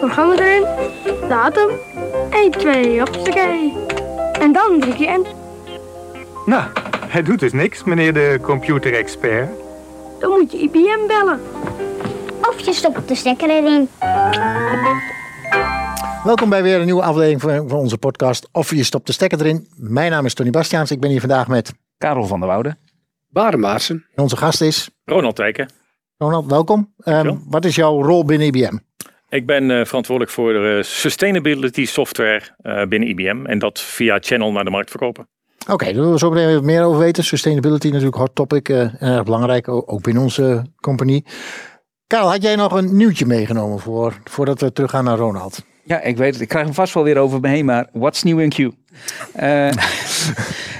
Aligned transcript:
programma 0.00 0.34
erin, 0.38 0.64
datum, 1.28 1.70
1, 2.30 2.50
2, 2.50 2.98
hoppakee. 3.00 3.72
En 4.40 4.52
dan 4.52 4.80
druk 4.80 4.96
je 4.96 5.06
in. 5.06 5.26
Nou, 6.46 6.64
hij 7.08 7.22
doet 7.22 7.38
dus 7.40 7.52
niks, 7.52 7.84
meneer 7.84 8.12
de 8.14 8.38
computerexpert. 8.42 9.48
Dan 10.18 10.30
moet 10.30 10.52
je 10.52 10.58
IBM 10.58 11.06
bellen. 11.06 11.40
Of 12.40 12.60
je 12.60 12.72
stopt 12.72 13.08
de 13.08 13.14
stekker 13.14 13.50
erin. 13.50 13.88
Welkom 16.24 16.48
bij 16.48 16.62
weer 16.62 16.78
een 16.78 16.84
nieuwe 16.84 17.02
aflevering 17.02 17.68
van 17.70 17.78
onze 17.78 17.98
podcast. 17.98 18.48
Of 18.52 18.70
je 18.70 18.82
stopt 18.84 19.06
de 19.06 19.12
stekker 19.12 19.40
erin. 19.40 19.68
Mijn 19.76 20.10
naam 20.10 20.24
is 20.24 20.34
Tony 20.34 20.50
Bastiaans. 20.50 20.90
Ik 20.90 21.00
ben 21.00 21.10
hier 21.10 21.20
vandaag 21.20 21.48
met 21.48 21.72
Karel 21.98 22.24
van 22.26 22.40
der 22.40 22.48
Woude. 22.48 22.76
Baren 23.28 23.60
Maarsen. 23.60 24.04
en 24.14 24.22
onze 24.22 24.36
gast 24.36 24.60
is 24.60 24.90
Ronald 25.04 25.38
Wijken. 25.38 25.70
Ronald. 26.16 26.46
Welkom. 26.46 26.92
Ehm, 26.98 27.14
Dankjewel. 27.14 27.42
wat 27.50 27.64
is 27.64 27.74
jouw 27.74 28.02
rol 28.02 28.24
binnen 28.24 28.46
IBM? 28.46 28.76
Ik 29.28 29.46
ben 29.46 29.70
eh, 29.70 29.84
verantwoordelijk 29.84 30.34
voor 30.34 30.52
de 30.52 30.80
sustainability 30.82 31.86
software 31.86 32.42
eh, 32.62 32.82
binnen 32.82 33.08
IBM. 33.08 33.46
En 33.46 33.58
dat 33.58 33.80
via 33.80 34.18
Channel 34.20 34.52
naar 34.52 34.64
de 34.64 34.70
markt 34.70 34.90
verkopen. 34.90 35.28
Oké, 35.70 35.84
daar 35.84 35.94
willen 35.94 36.12
we 36.12 36.18
zo 36.18 36.30
meteen 36.30 36.54
wat 36.54 36.62
meer 36.62 36.82
over 36.82 37.00
weten. 37.00 37.24
Sustainability 37.24 37.88
natuurlijk 37.88 38.16
hot 38.16 38.34
topic. 38.34 38.68
eh, 38.68 38.80
en 38.80 38.96
erg 39.00 39.24
belangrijk, 39.24 39.68
ook 39.68 40.02
binnen 40.02 40.22
onze 40.22 40.62
compagnie. 40.80 41.24
Karel, 42.06 42.30
had 42.30 42.42
jij 42.42 42.56
nog 42.56 42.72
een 42.72 42.96
nieuwtje 42.96 43.26
meegenomen 43.26 43.78
voor, 43.78 44.14
voordat 44.24 44.60
we 44.60 44.72
teruggaan 44.72 45.04
naar 45.04 45.16
Ronald? 45.16 45.64
Ja, 45.84 46.00
ik 46.00 46.16
weet 46.16 46.32
het. 46.32 46.42
Ik 46.42 46.48
krijg 46.48 46.64
hem 46.64 46.74
vast 46.74 46.94
wel 46.94 47.02
weer 47.02 47.18
over 47.18 47.40
me 47.40 47.48
heen, 47.48 47.64
maar 47.64 47.88
what's 47.92 48.22
new 48.22 48.40
in 48.40 48.48
Q? 48.48 48.58
Eh, 49.32 49.68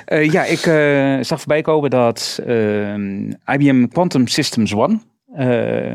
eh, 0.05 0.31
ja, 0.31 0.45
ik 0.45 0.67
eh, 0.67 1.25
zag 1.25 1.39
voorbij 1.39 1.63
komen 1.63 1.91
dat 1.91 2.41
ehm, 2.47 3.33
IBM 3.47 3.87
Quantum 3.87 4.27
Systems 4.27 4.75
One 4.75 5.01
eh, 5.35 5.95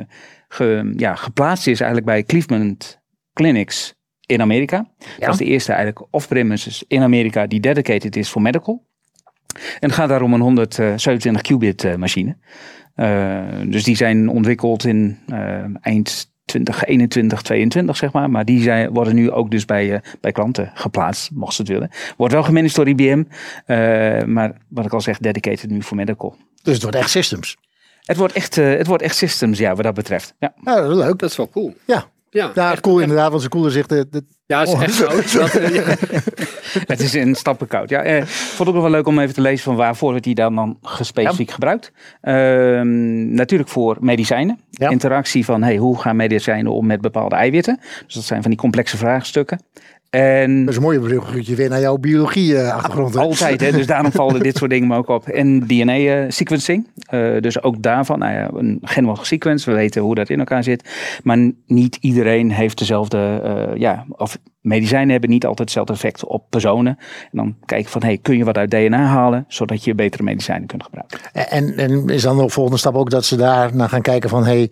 ge- 0.53 0.93
ja, 0.97 1.15
geplaatst 1.15 1.67
is 1.67 1.79
eigenlijk 1.79 2.11
bij 2.11 2.23
Cleveland 2.23 2.99
Clinics 3.33 3.93
in 4.25 4.41
Amerika. 4.41 4.85
Dat 5.19 5.29
is 5.29 5.37
de 5.37 5.45
eerste 5.45 5.71
eigenlijk 5.73 6.07
off-premises 6.11 6.83
in 6.87 7.01
Amerika 7.01 7.47
die 7.47 7.59
dedicated 7.59 8.15
is 8.15 8.29
voor 8.29 8.41
medical. 8.41 8.85
En 9.79 9.87
het 9.87 9.91
gaat 9.91 10.09
daar 10.09 10.21
om 10.21 10.33
een 10.33 10.39
127 10.41 11.41
qubit 11.41 11.83
eh, 11.83 11.95
machine. 11.95 12.37
Eh, 12.95 13.39
dus 13.65 13.83
die 13.83 13.95
zijn 13.95 14.29
ontwikkeld 14.29 14.85
in 14.85 15.17
eh, 15.27 15.63
eind 15.81 16.29
2021, 16.45 17.41
22 17.41 17.97
zeg 17.97 18.11
maar. 18.11 18.29
Maar 18.29 18.45
die 18.45 18.61
zijn, 18.61 18.89
worden 18.89 19.15
nu 19.15 19.31
ook 19.31 19.51
dus 19.51 19.65
bij, 19.65 20.01
bij 20.21 20.31
klanten 20.31 20.71
geplaatst, 20.73 21.31
mochten 21.31 21.55
ze 21.55 21.61
het 21.61 21.71
willen. 21.71 21.89
Wordt 22.17 22.33
wel 22.33 22.43
gemanaged 22.43 22.75
door 22.75 22.87
IBM. 22.87 23.23
maar 24.33 24.57
wat 24.69 24.85
ik 24.85 24.93
al 24.93 25.01
zeg, 25.01 25.17
dedicated 25.17 25.69
nu 25.69 25.81
voor 25.81 25.97
medical. 25.97 26.35
Dus 26.63 26.73
het 26.73 26.83
wordt 26.83 26.97
echt 26.97 27.09
systems. 27.09 27.57
Het 28.11 28.19
wordt 28.19 28.33
echt, 28.33 28.57
eh, 28.57 28.77
het 28.77 28.87
wordt 28.87 29.03
echt 29.03 29.15
systems, 29.15 29.57
ja, 29.57 29.75
wat 29.75 29.83
dat 29.83 29.93
betreft. 29.93 30.33
Ja. 30.39 30.53
Ja, 30.63 30.87
leuk. 30.87 31.19
Dat 31.19 31.29
is 31.29 31.35
wel 31.37 31.49
cool. 31.49 31.73
Ja. 31.85 32.05
Ja, 32.29 32.51
Ja, 32.53 32.71
echt- 32.71 32.81
cool 32.81 32.99
inderdaad, 32.99 33.29
want 33.29 33.41
ze 33.41 33.49
koelen 33.49 33.71
zich 33.71 33.87
de, 33.87 34.07
de 34.09 34.23
Ja, 34.45 34.59
het 34.59 34.67
is 34.67 34.73
Oh. 34.73 34.81
echt 34.83 34.93
zo. 34.93 35.07
Dat, 35.39 35.55
eh, 35.55 35.75
ja. 35.75 35.83
Het 36.87 36.99
is 36.99 37.15
in 37.15 37.35
stappen 37.35 37.67
koud. 37.67 37.89
Ja, 37.89 38.01
eh, 38.03 38.23
vond 38.25 38.69
ik 38.69 38.75
ook 38.75 38.81
wel 38.81 38.91
leuk 38.91 39.07
om 39.07 39.19
even 39.19 39.33
te 39.33 39.41
lezen 39.41 39.63
van 39.63 39.75
waarvoor 39.75 40.09
wordt 40.09 40.23
die 40.23 40.35
dan, 40.35 40.55
dan 40.55 40.77
specifiek 41.01 41.51
gebruikt. 41.51 41.91
Ehm, 42.21 43.33
natuurlijk 43.33 43.69
voor 43.69 43.97
medicijnen. 43.99 44.59
Ja. 44.69 44.89
Interactie 44.89 45.45
van 45.45 45.63
hey, 45.63 45.77
hoe 45.77 45.99
gaan 46.01 46.15
medicijnen 46.15 46.71
om 46.71 46.85
met 46.85 47.01
bepaalde 47.01 47.35
eiwitten. 47.35 47.79
Dus 48.05 48.13
dat 48.15 48.23
zijn 48.23 48.41
van 48.41 48.51
die 48.51 48.59
complexe 48.59 48.97
vraagstukken. 48.97 49.61
En 50.11 50.59
Dat 50.59 50.69
is 50.69 50.75
een 50.75 50.81
mooie 50.81 50.99
bruggetje 50.99 51.55
weer 51.55 51.69
naar 51.69 51.79
jouw 51.79 51.97
biologie-achtergrond. 51.97 53.15
altijd, 53.15 53.61
hè, 53.61 53.71
dus 53.71 53.87
daarom 53.87 54.11
vallen 54.11 54.43
dit 54.43 54.57
soort 54.57 54.71
dingen 54.71 54.87
me 54.87 54.95
ook 54.95 55.07
op. 55.07 55.27
En 55.27 55.59
DNA-sequencing. 55.59 56.87
dus 57.39 57.63
ook 57.63 57.81
daarvan, 57.81 58.19
nou 58.19 58.33
ja, 58.33 58.49
een 58.53 58.79
genome 58.81 59.17
sequence. 59.21 59.69
We 59.69 59.75
weten 59.75 60.01
hoe 60.01 60.15
dat 60.15 60.29
in 60.29 60.39
elkaar 60.39 60.63
zit. 60.63 60.89
Maar 61.23 61.51
niet 61.67 61.97
iedereen 62.01 62.51
heeft 62.51 62.77
dezelfde, 62.77 63.41
eh, 63.43 63.79
ja, 63.79 64.05
of 64.09 64.37
medicijnen 64.61 65.09
hebben 65.09 65.29
niet 65.29 65.45
altijd 65.45 65.59
hetzelfde 65.59 65.93
effect 65.93 66.25
op 66.25 66.43
personen. 66.49 66.97
En 66.99 67.29
dan 67.31 67.55
kijken 67.65 67.91
van, 67.91 68.03
hey, 68.03 68.17
kun 68.17 68.37
je 68.37 68.43
wat 68.43 68.57
uit 68.57 68.71
DNA 68.71 69.05
halen, 69.05 69.45
zodat 69.47 69.83
je 69.83 69.95
betere 69.95 70.23
medicijnen 70.23 70.67
kunt 70.67 70.83
gebruiken. 70.83 71.19
En, 71.33 71.77
en 71.77 72.09
is 72.09 72.21
dan 72.21 72.37
de 72.37 72.49
volgende 72.49 72.79
stap 72.79 72.95
ook 72.95 73.09
dat 73.09 73.25
ze 73.25 73.35
daar 73.35 73.75
naar 73.75 73.89
gaan 73.89 74.01
kijken 74.01 74.29
van 74.29 74.45
hey, 74.45 74.61
eh, 74.61 74.69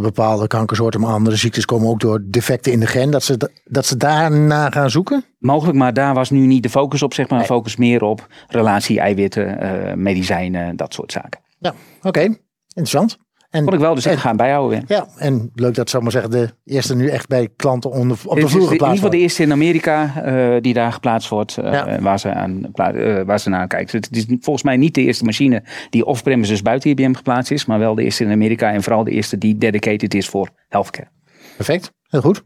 bepaalde 0.00 0.46
kankersoorten, 0.46 1.00
maar 1.00 1.12
andere 1.12 1.36
ziektes 1.36 1.64
komen 1.64 1.88
ook 1.88 2.00
door 2.00 2.20
defecten 2.24 2.72
in 2.72 2.80
de 2.80 2.86
gen. 2.86 3.10
Dat 3.10 3.22
ze, 3.22 3.36
da- 3.36 3.48
dat 3.64 3.86
ze 3.86 3.96
daarna 3.96 4.70
gaan 4.70 4.90
zoeken? 4.90 5.24
Mogelijk, 5.38 5.78
maar 5.78 5.92
daar 5.92 6.14
was 6.14 6.30
nu 6.30 6.46
niet 6.46 6.62
de 6.62 6.70
focus 6.70 7.02
op, 7.02 7.14
zeg 7.14 7.28
maar. 7.28 7.44
Focus 7.44 7.76
meer 7.76 8.02
op 8.02 8.26
relatie, 8.48 9.00
eiwitten, 9.00 9.60
eh, 9.60 9.94
medicijnen, 9.94 10.76
dat 10.76 10.94
soort 10.94 11.12
zaken. 11.12 11.40
Ja, 11.58 11.74
oké. 12.02 12.20
Interessant. 12.68 13.18
En, 13.50 13.62
Vond 13.62 13.74
ik 13.74 13.80
wel, 13.80 13.94
dus 13.94 14.06
ik 14.06 14.12
en- 14.12 14.18
ga 14.18 14.28
hem 14.28 14.36
bijhouden 14.36 14.78
weer. 14.86 14.96
Ja, 14.96 15.06
en 15.16 15.50
leuk 15.54 15.74
dat, 15.74 15.90
zou 15.90 16.04
ik 16.06 16.12
maar 16.12 16.22
zeggen, 16.22 16.40
de 16.64 16.72
eerste 16.72 16.94
nu 16.94 17.08
echt 17.08 17.28
bij 17.28 17.48
klanten 17.56 17.90
onder, 17.90 18.16
op 18.24 18.40
de 18.40 18.48
vloer 18.48 18.50
de- 18.50 18.56
in 18.56 18.60
ieder 18.60 18.68
geplaatst 18.70 18.94
geval 18.94 19.10
de 19.10 19.18
eerste 19.18 19.42
in 19.42 19.52
Amerika 19.52 20.22
eh, 20.24 20.60
die 20.60 20.74
daar 20.74 20.92
geplaatst 20.92 21.28
wordt, 21.28 21.56
eh, 21.58 21.72
Ja. 21.72 22.00
waar, 22.00 22.18
ze 22.18 22.32
aan, 22.32 22.72
eh, 22.72 23.22
waar 23.24 23.40
ze 23.40 23.48
naar 23.48 23.66
kijken. 23.66 23.98
Het 24.00 24.16
is 24.16 24.26
volgens 24.40 24.64
mij 24.64 24.76
niet 24.76 24.94
de 24.94 25.00
eerste 25.02 25.24
machine 25.24 25.62
die 25.90 26.04
off-premises 26.04 26.62
buiten 26.62 26.90
IBM 26.90 27.12
geplaatst 27.14 27.50
is, 27.50 27.66
maar 27.66 27.78
wel 27.78 27.94
de 27.94 28.02
eerste 28.02 28.24
in 28.24 28.30
Amerika 28.30 28.72
en 28.72 28.82
vooral 28.82 29.04
de 29.04 29.10
eerste 29.10 29.38
die 29.38 29.56
dedicated 29.58 30.14
is 30.14 30.28
voor 30.28 30.48
healthcare. 30.68 31.08
Perfect, 31.56 31.92
heel 32.02 32.20
goed. 32.20 32.42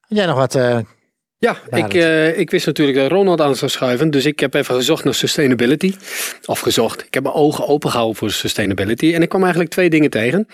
Had 0.00 0.18
jij 0.18 0.26
nog 0.26 0.36
wat? 0.36 0.54
Eh, 1.44 1.78
ja 1.78 1.84
ik, 1.86 1.94
eh, 1.94 2.38
ik 2.38 2.50
wist 2.50 2.66
natuurlijk 2.66 2.98
dat 2.98 3.10
Ronald 3.10 3.40
aan 3.40 3.56
zou 3.56 3.70
schuiven. 3.70 4.10
Dus 4.10 4.24
ik 4.26 4.40
heb 4.40 4.54
even 4.54 4.74
gezocht 4.74 5.04
naar 5.04 5.14
sustainability. 5.14 5.94
Of 6.44 6.60
gezocht. 6.60 7.04
Ik 7.06 7.14
heb 7.14 7.22
mijn 7.22 7.34
ogen 7.34 7.68
open 7.68 7.90
gehouden 7.90 8.16
voor 8.16 8.30
sustainability. 8.30 9.14
En 9.14 9.22
ik 9.22 9.28
kwam 9.28 9.42
eigenlijk 9.42 9.70
twee 9.70 9.90
dingen 9.90 10.10
tegen. 10.10 10.48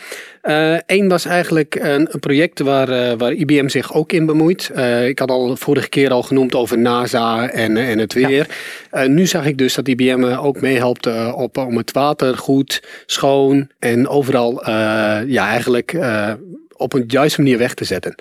Eén 0.86 1.08
was 1.08 1.24
eigenlijk 1.24 1.74
een, 1.74 2.08
een 2.10 2.20
project 2.20 2.60
waar, 2.60 2.88
eh, 2.88 3.18
waar 3.18 3.32
IBM 3.32 3.68
zich 3.68 3.94
ook 3.94 4.12
in 4.12 4.26
bemoeit. 4.26 4.70
Eh, 4.74 5.08
ik 5.08 5.18
had 5.18 5.30
al 5.30 5.56
vorige 5.56 5.88
keer 5.88 6.10
al 6.10 6.22
genoemd 6.22 6.54
over 6.54 6.78
NASA 6.78 7.48
en, 7.48 7.76
eh, 7.76 7.90
en 7.90 7.98
het 7.98 8.12
weer. 8.12 8.46
Eh, 8.90 9.06
nu 9.06 9.26
zag 9.26 9.46
ik 9.46 9.58
dus 9.58 9.74
dat 9.74 9.88
IBM 9.88 10.24
eh, 10.24 10.44
ook 10.44 10.60
meehelpt 10.60 11.06
eh, 11.06 11.32
op, 11.36 11.56
om 11.56 11.76
het 11.76 11.92
water 11.92 12.38
goed, 12.38 12.82
schoon 13.06 13.68
en 13.78 14.08
overal 14.08 14.64
eh, 14.64 14.72
ja, 15.26 15.48
eigenlijk 15.48 15.92
eh, 15.92 16.32
op 16.76 16.92
een 16.92 17.04
juiste 17.06 17.40
manier 17.40 17.58
weg 17.58 17.74
te 17.74 17.84
zetten. 17.84 18.14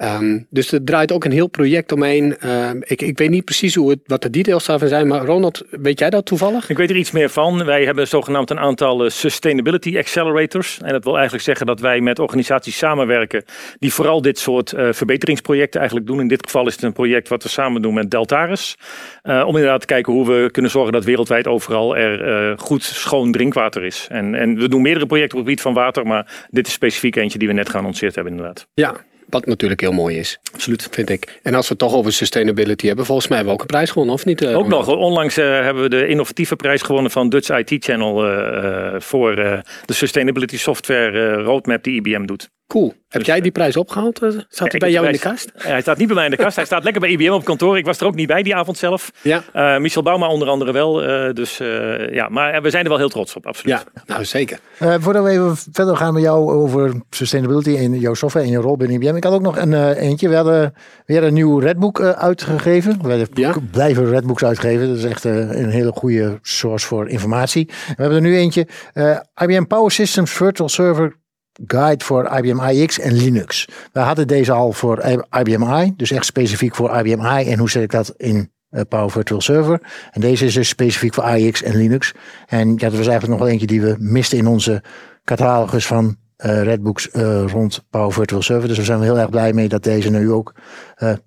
Ehm, 0.00 0.38
dus 0.50 0.72
er 0.72 0.84
draait 0.84 1.12
ook 1.12 1.24
een 1.24 1.32
heel 1.32 1.46
project 1.46 1.92
omheen. 1.92 2.38
Ehm, 2.38 2.76
ik, 2.80 3.02
ik 3.02 3.18
weet 3.18 3.30
niet 3.30 3.44
precies 3.44 3.74
hoe 3.74 3.90
het, 3.90 3.98
wat 4.06 4.22
de 4.22 4.30
details 4.30 4.66
daarvan 4.66 4.88
zijn, 4.88 5.06
maar 5.06 5.24
Ronald, 5.24 5.64
weet 5.70 5.98
jij 5.98 6.10
dat 6.10 6.26
toevallig? 6.26 6.70
Ik 6.70 6.76
weet 6.76 6.90
er 6.90 6.96
iets 6.96 7.10
meer 7.10 7.30
van. 7.30 7.64
Wij 7.64 7.84
hebben 7.84 8.08
zogenaamd 8.08 8.50
een 8.50 8.58
aantal 8.58 9.04
eh, 9.04 9.10
sustainability 9.10 9.98
accelerators. 9.98 10.78
En 10.82 10.92
dat 10.92 11.04
wil 11.04 11.14
eigenlijk 11.14 11.44
zeggen 11.44 11.66
dat 11.66 11.80
wij 11.80 12.00
met 12.00 12.18
organisaties 12.18 12.76
samenwerken 12.76 13.44
die 13.78 13.92
vooral 13.92 14.22
dit 14.22 14.38
soort 14.38 14.72
eh, 14.72 14.88
verbeteringsprojecten 14.92 15.80
eigenlijk 15.80 16.10
doen. 16.10 16.20
In 16.20 16.28
dit 16.28 16.44
geval 16.44 16.66
is 16.66 16.74
het 16.74 16.82
een 16.82 16.92
project 16.92 17.28
wat 17.28 17.42
we 17.42 17.48
samen 17.48 17.82
doen 17.82 17.94
met 17.94 18.10
Deltaris. 18.10 18.76
Eh, 19.22 19.42
om 19.46 19.54
inderdaad 19.54 19.80
te 19.80 19.86
kijken 19.86 20.12
hoe 20.12 20.26
we 20.26 20.48
kunnen 20.50 20.70
zorgen 20.70 20.92
dat 20.92 21.04
wereldwijd 21.04 21.46
overal 21.46 21.96
er 21.96 22.58
goed 22.58 22.82
schoon 22.82 23.32
drinkwater 23.32 23.84
is. 23.84 24.06
En, 24.10 24.34
en 24.34 24.56
we 24.58 24.68
doen 24.68 24.82
meerdere 24.82 25.06
projecten 25.06 25.38
op 25.38 25.44
het 25.44 25.48
gebied 25.48 25.74
van 25.74 25.84
water, 25.84 26.06
maar 26.06 26.46
dit 26.50 26.66
is 26.66 26.72
specifiek 26.72 27.16
eentje 27.16 27.38
die 27.38 27.48
we 27.48 27.54
net 27.54 27.68
geannonceerd 27.68 28.14
hebben 28.14 28.32
inderdaad. 28.32 28.66
Ja, 28.74 28.94
wat 29.30 29.46
natuurlijk 29.46 29.80
heel 29.80 29.92
mooi 29.92 30.18
is. 30.18 30.38
Absoluut. 30.52 30.88
Vind 30.90 31.10
ik. 31.10 31.40
En 31.42 31.54
als 31.54 31.64
we 31.68 31.70
het 31.70 31.78
toch 31.78 31.94
over 31.94 32.12
sustainability 32.12 32.86
hebben, 32.86 33.04
volgens 33.04 33.28
mij 33.28 33.36
hebben 33.36 33.54
we 33.56 33.60
ook 33.62 33.68
een 33.70 33.74
prijs 33.76 33.90
gewonnen, 33.90 34.14
of 34.14 34.24
niet? 34.24 34.42
eh, 34.42 34.56
Ook 34.56 34.68
nog, 34.68 34.88
onlangs 34.88 35.36
eh, 35.36 35.44
hebben 35.46 35.82
we 35.82 35.88
de 35.88 36.06
innovatieve 36.06 36.56
prijs 36.56 36.82
gewonnen 36.82 37.10
van 37.10 37.28
Dutch 37.28 37.48
IT 37.58 37.84
Channel 37.84 38.24
eh, 38.26 38.94
eh, 38.94 39.00
voor 39.00 39.36
eh, 39.36 39.58
de 39.84 39.92
sustainability 39.92 40.58
software 40.58 41.32
roadmap 41.42 41.82
die 41.84 41.94
IBM 41.94 42.24
doet. 42.26 42.50
Cool. 42.70 42.92
Heb 43.08 43.22
jij 43.22 43.40
die 43.40 43.50
prijs 43.50 43.76
opgehaald? 43.76 44.22
Eh, 44.22 44.28
Zat 44.30 44.44
Ja, 44.48 44.64
hij 44.68 44.78
bij 44.78 44.90
jou 44.90 45.06
in 45.06 45.12
de 45.12 45.18
kast? 45.18 45.50
Hij 45.54 45.80
staat 45.80 45.96
niet 45.98 46.06
bij 46.06 46.16
mij 46.16 46.24
in 46.24 46.30
de 46.30 46.36
kast, 46.36 46.56
hij 46.56 46.64
staat 46.64 46.82
lekker 46.84 47.00
bij 47.00 47.10
IBM 47.10 47.30
op 47.32 47.44
kantoor. 47.44 47.78
Ik 47.78 47.84
was 47.84 48.00
er 48.00 48.06
ook 48.06 48.14
niet 48.14 48.26
bij 48.26 48.42
die 48.42 48.54
avond 48.56 48.76
zelf. 48.78 49.10
Ja. 49.22 49.42
Eh, 49.52 49.78
Michel 49.78 50.02
Bauma 50.02 50.28
onder 50.28 50.48
andere 50.48 50.72
wel. 50.72 51.02
eh, 51.02 51.34
dus 51.34 51.60
eh, 51.60 52.12
ja, 52.14 52.28
maar 52.28 52.62
we 52.62 52.70
zijn 52.70 52.82
er 52.82 52.88
wel 52.88 52.98
heel 52.98 53.08
trots 53.08 53.34
op, 53.36 53.46
absoluut. 53.46 53.84
Ja, 53.94 54.02
nou 54.06 54.24
zeker. 54.24 54.58
eh, 54.78 54.94
voordat 54.98 55.24
we 55.24 55.30
even 55.30 55.56
verder 55.72 55.96
gaan 55.96 56.14
met 56.14 56.22
jou 56.22 56.50
over 56.52 56.92
sustainability 57.10 57.76
en 57.76 57.98
jouw 57.98 58.14
software 58.14 58.46
en 58.46 58.52
je 58.52 58.58
rol 58.58 58.76
binnen 58.76 59.02
IBM. 59.02 59.16
Ik 59.16 59.24
had 59.24 59.32
ook 59.32 59.42
nog 59.42 59.56
een 59.58 59.74
eh, 59.74 60.02
eentje. 60.02 60.28
We 60.28 60.34
hadden 60.36 60.74
weer 61.06 61.22
een 61.22 61.34
nieuw 61.34 61.58
Redbook 61.58 62.00
eh, 62.00 62.10
uitgegeven. 62.10 62.98
We 63.02 63.26
Ja. 63.34 63.54
blijven 63.70 64.10
Redbooks 64.10 64.44
uitgeven. 64.44 64.88
Dat 64.88 64.96
is 64.96 65.04
echt 65.04 65.24
eh, 65.24 65.34
een 65.36 65.70
hele 65.70 65.92
goede 65.92 66.38
source 66.42 66.86
voor 66.86 67.08
informatie. 67.08 67.66
We 67.66 67.94
hebben 67.96 68.16
er 68.16 68.22
nu 68.22 68.36
eentje. 68.36 68.66
eh, 68.92 69.18
IBM 69.42 69.64
Power 69.64 69.90
Systems 69.90 70.30
Virtual 70.32 70.68
Server 70.68 71.18
Guide 71.66 72.04
voor 72.04 72.30
IBM 72.36 72.60
iX 72.60 72.98
en 72.98 73.12
Linux. 73.12 73.68
We 73.92 74.00
hadden 74.00 74.26
deze 74.26 74.52
al 74.52 74.72
voor 74.72 75.04
IBM 75.38 75.62
i, 75.62 75.92
dus 75.96 76.10
echt 76.10 76.24
specifiek 76.24 76.74
voor 76.74 76.96
IBM 76.96 77.24
i. 77.38 77.50
En 77.50 77.58
hoe 77.58 77.70
zet 77.70 77.82
ik 77.82 77.90
dat 77.90 78.14
in 78.16 78.52
eh, 78.70 78.80
Power 78.88 79.10
Virtual 79.10 79.40
Server? 79.40 79.80
En 80.10 80.20
deze 80.20 80.44
is 80.44 80.54
dus 80.54 80.68
specifiek 80.68 81.14
voor 81.14 81.28
iX 81.28 81.62
en 81.62 81.76
Linux. 81.76 82.14
En 82.46 82.68
ja, 82.68 82.76
dat 82.76 82.96
was 82.96 83.06
eigenlijk 83.06 83.28
nog 83.28 83.38
wel 83.38 83.48
eentje 83.48 83.66
die 83.66 83.80
we 83.80 83.96
misten 83.98 84.38
in 84.38 84.46
onze 84.46 84.82
catalogus 85.24 85.86
van 85.86 86.16
eh, 86.36 86.62
Redbooks 86.62 87.10
eh, 87.10 87.44
rond 87.46 87.84
Power 87.90 88.12
Virtual 88.12 88.42
Server. 88.42 88.68
Dus 88.68 88.78
we 88.78 88.84
zijn 88.84 89.02
heel 89.02 89.18
erg 89.18 89.30
blij 89.30 89.52
mee 89.52 89.68
dat 89.68 89.82
deze 89.82 90.10
nu 90.10 90.30
ook 90.30 90.54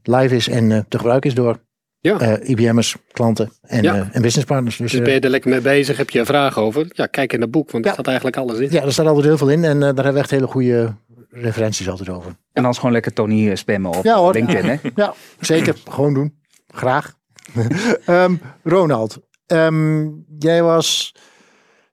live 0.03 0.36
is 0.36 0.47
en 0.47 0.86
te 0.88 0.97
gebruiken 0.97 1.29
is 1.29 1.36
door 1.36 1.59
Ja. 2.03 2.19
eh, 2.19 2.50
IBM'ers, 2.50 2.95
klanten 3.11 3.51
en, 3.61 3.83
Ja. 3.83 3.95
eh, 3.95 4.07
en 4.11 4.21
businesspartners. 4.21 4.77
Dus, 4.77 4.91
Dus 4.91 5.00
eh, 5.00 5.05
ben 5.05 5.13
je 5.13 5.19
er 5.19 5.29
lekker 5.29 5.50
mee 5.50 5.61
bezig? 5.61 5.97
Heb 5.97 6.09
je 6.09 6.19
een 6.19 6.25
vraag 6.25 6.57
over? 6.57 6.85
Ja, 6.89 7.05
kijk 7.05 7.33
in 7.33 7.41
het 7.41 7.51
boek, 7.51 7.71
want 7.71 7.83
er 7.83 7.89
Ja. 7.89 7.94
staat 7.95 8.07
eigenlijk 8.07 8.38
alles 8.38 8.59
in. 8.59 8.71
ja, 8.71 8.81
er 8.83 8.91
staat 8.94 9.05
altijd 9.05 9.25
heel 9.25 9.38
veel 9.38 9.50
in 9.50 9.63
en 9.63 9.73
eh, 9.75 9.79
daar 9.79 9.94
hebben 9.95 10.13
we 10.13 10.19
echt 10.19 10.29
hele 10.31 10.47
goede 10.47 10.95
referenties 11.29 11.89
altijd 11.89 12.09
over. 12.09 12.29
En 12.31 12.38
anders 12.61 12.77
gewoon 12.77 12.91
lekker 12.94 13.13
Tony 13.13 13.50
eh, 13.50 13.55
spammen 13.55 13.91
op 13.97 14.03
Ja, 14.03 14.15
hoor. 14.17 14.33
LinkedIn. 14.33 14.65
Hè? 14.69 14.75
Ja, 14.95 15.13
zeker. 15.39 15.75
Gewoon 15.91 16.13
doen. 16.13 16.35
Graag. 16.67 17.13
Ehm, 18.05 18.35
Ronald, 18.63 19.19
ehm, 19.45 20.07
jij 20.39 20.63
was. 20.63 21.15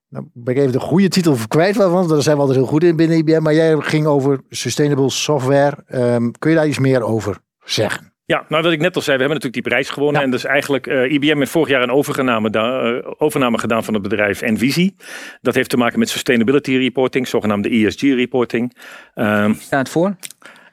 Nou, 0.08 0.24
ben 0.32 0.54
ik 0.54 0.60
even 0.60 0.72
de 0.72 0.80
goede 0.80 1.08
titel 1.08 1.36
kwijt, 1.48 1.76
want 1.76 2.08
daar 2.08 2.22
zijn 2.22 2.34
we 2.36 2.40
altijd 2.42 2.58
heel 2.58 2.68
goed 2.68 2.84
in 2.84 2.96
binnen 2.96 3.16
IBM. 3.16 3.42
Maar 3.42 3.54
jij 3.54 3.76
ging 3.80 4.06
over 4.06 4.40
sustainable 4.48 5.10
software. 5.10 5.76
Ehm, 5.86 6.30
kun 6.38 6.50
je 6.50 6.56
daar 6.56 6.68
iets 6.68 6.78
meer 6.78 7.02
over 7.02 7.38
zeggen? 7.64 8.09
Ja, 8.30 8.44
nou 8.48 8.62
wat 8.62 8.72
ik 8.72 8.80
net 8.80 8.96
al 8.96 9.02
zei, 9.02 9.16
we 9.16 9.22
hebben 9.22 9.40
natuurlijk 9.42 9.62
die 9.64 9.72
prijs 9.72 9.90
gewonnen. 9.90 10.20
Ja. 10.20 10.26
En 10.26 10.30
dus 10.32 10.44
eigenlijk, 10.44 10.86
eh, 10.86 11.12
IBM 11.12 11.38
heeft 11.38 11.50
vorig 11.50 11.68
jaar 11.68 11.82
een 11.82 11.90
overname, 11.90 12.50
da- 12.50 12.80
eh, 12.82 13.10
overname 13.18 13.58
gedaan 13.58 13.84
van 13.84 13.94
het 13.94 14.02
bedrijf 14.02 14.42
Envisie. 14.42 14.96
Dat 15.40 15.54
heeft 15.54 15.70
te 15.70 15.76
maken 15.76 15.98
met 15.98 16.08
sustainability 16.08 16.76
reporting, 16.76 17.28
zogenaamde 17.28 17.68
ESG 17.68 18.00
reporting. 18.00 18.76
Ehm, 19.14 19.54
Staat 19.54 19.88
voor. 19.88 20.16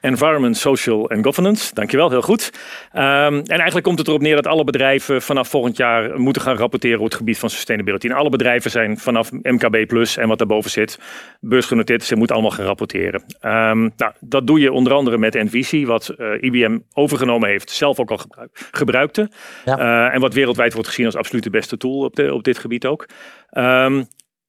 Environment, 0.00 0.56
Social 0.56 1.10
en 1.10 1.24
Governance. 1.24 1.74
Dankjewel, 1.74 2.10
heel 2.10 2.22
goed. 2.22 2.52
Ehm, 2.92 3.34
en 3.34 3.44
eigenlijk 3.44 3.84
komt 3.84 3.98
het 3.98 4.08
erop 4.08 4.20
neer 4.20 4.34
dat 4.34 4.46
alle 4.46 4.64
bedrijven 4.64 5.22
vanaf 5.22 5.48
volgend 5.48 5.76
jaar 5.76 6.20
moeten 6.20 6.42
gaan 6.42 6.56
rapporteren 6.56 6.98
op 6.98 7.04
het 7.04 7.14
gebied 7.14 7.38
van 7.38 7.50
sustainability. 7.50 8.06
En 8.06 8.14
alle 8.14 8.30
bedrijven 8.30 8.70
zijn 8.70 8.98
vanaf 8.98 9.32
MKB 9.32 9.86
Plus 9.86 10.16
en 10.16 10.28
wat 10.28 10.38
daarboven 10.38 10.70
zit, 10.70 10.98
beursgenoteerd. 11.40 12.04
Ze 12.04 12.16
moeten 12.16 12.36
allemaal 12.36 12.54
gaan 12.54 12.64
rapporteren. 12.64 13.24
Ehm, 13.40 13.88
nou, 13.96 14.12
dat 14.20 14.46
doe 14.46 14.60
je 14.60 14.72
onder 14.72 14.92
andere 14.92 15.18
met 15.18 15.34
Envisie, 15.34 15.86
wat 15.86 16.08
eh, 16.08 16.42
IBM 16.42 16.78
overgenomen 16.92 17.48
heeft, 17.48 17.70
zelf 17.70 17.98
ook 17.98 18.10
al 18.10 18.18
gebruik- 18.18 18.68
gebruikte. 18.70 19.30
Ja. 19.64 19.78
Eh, 19.78 20.14
en 20.14 20.20
wat 20.20 20.34
wereldwijd 20.34 20.72
wordt 20.72 20.88
gezien 20.88 21.06
als 21.06 21.16
absoluut 21.16 21.44
de 21.44 21.50
beste 21.50 21.76
tool 21.76 22.04
op, 22.04 22.16
de, 22.16 22.34
op 22.34 22.44
dit 22.44 22.58
gebied 22.58 22.86
ook. 22.86 23.06
Ehm, 23.50 24.02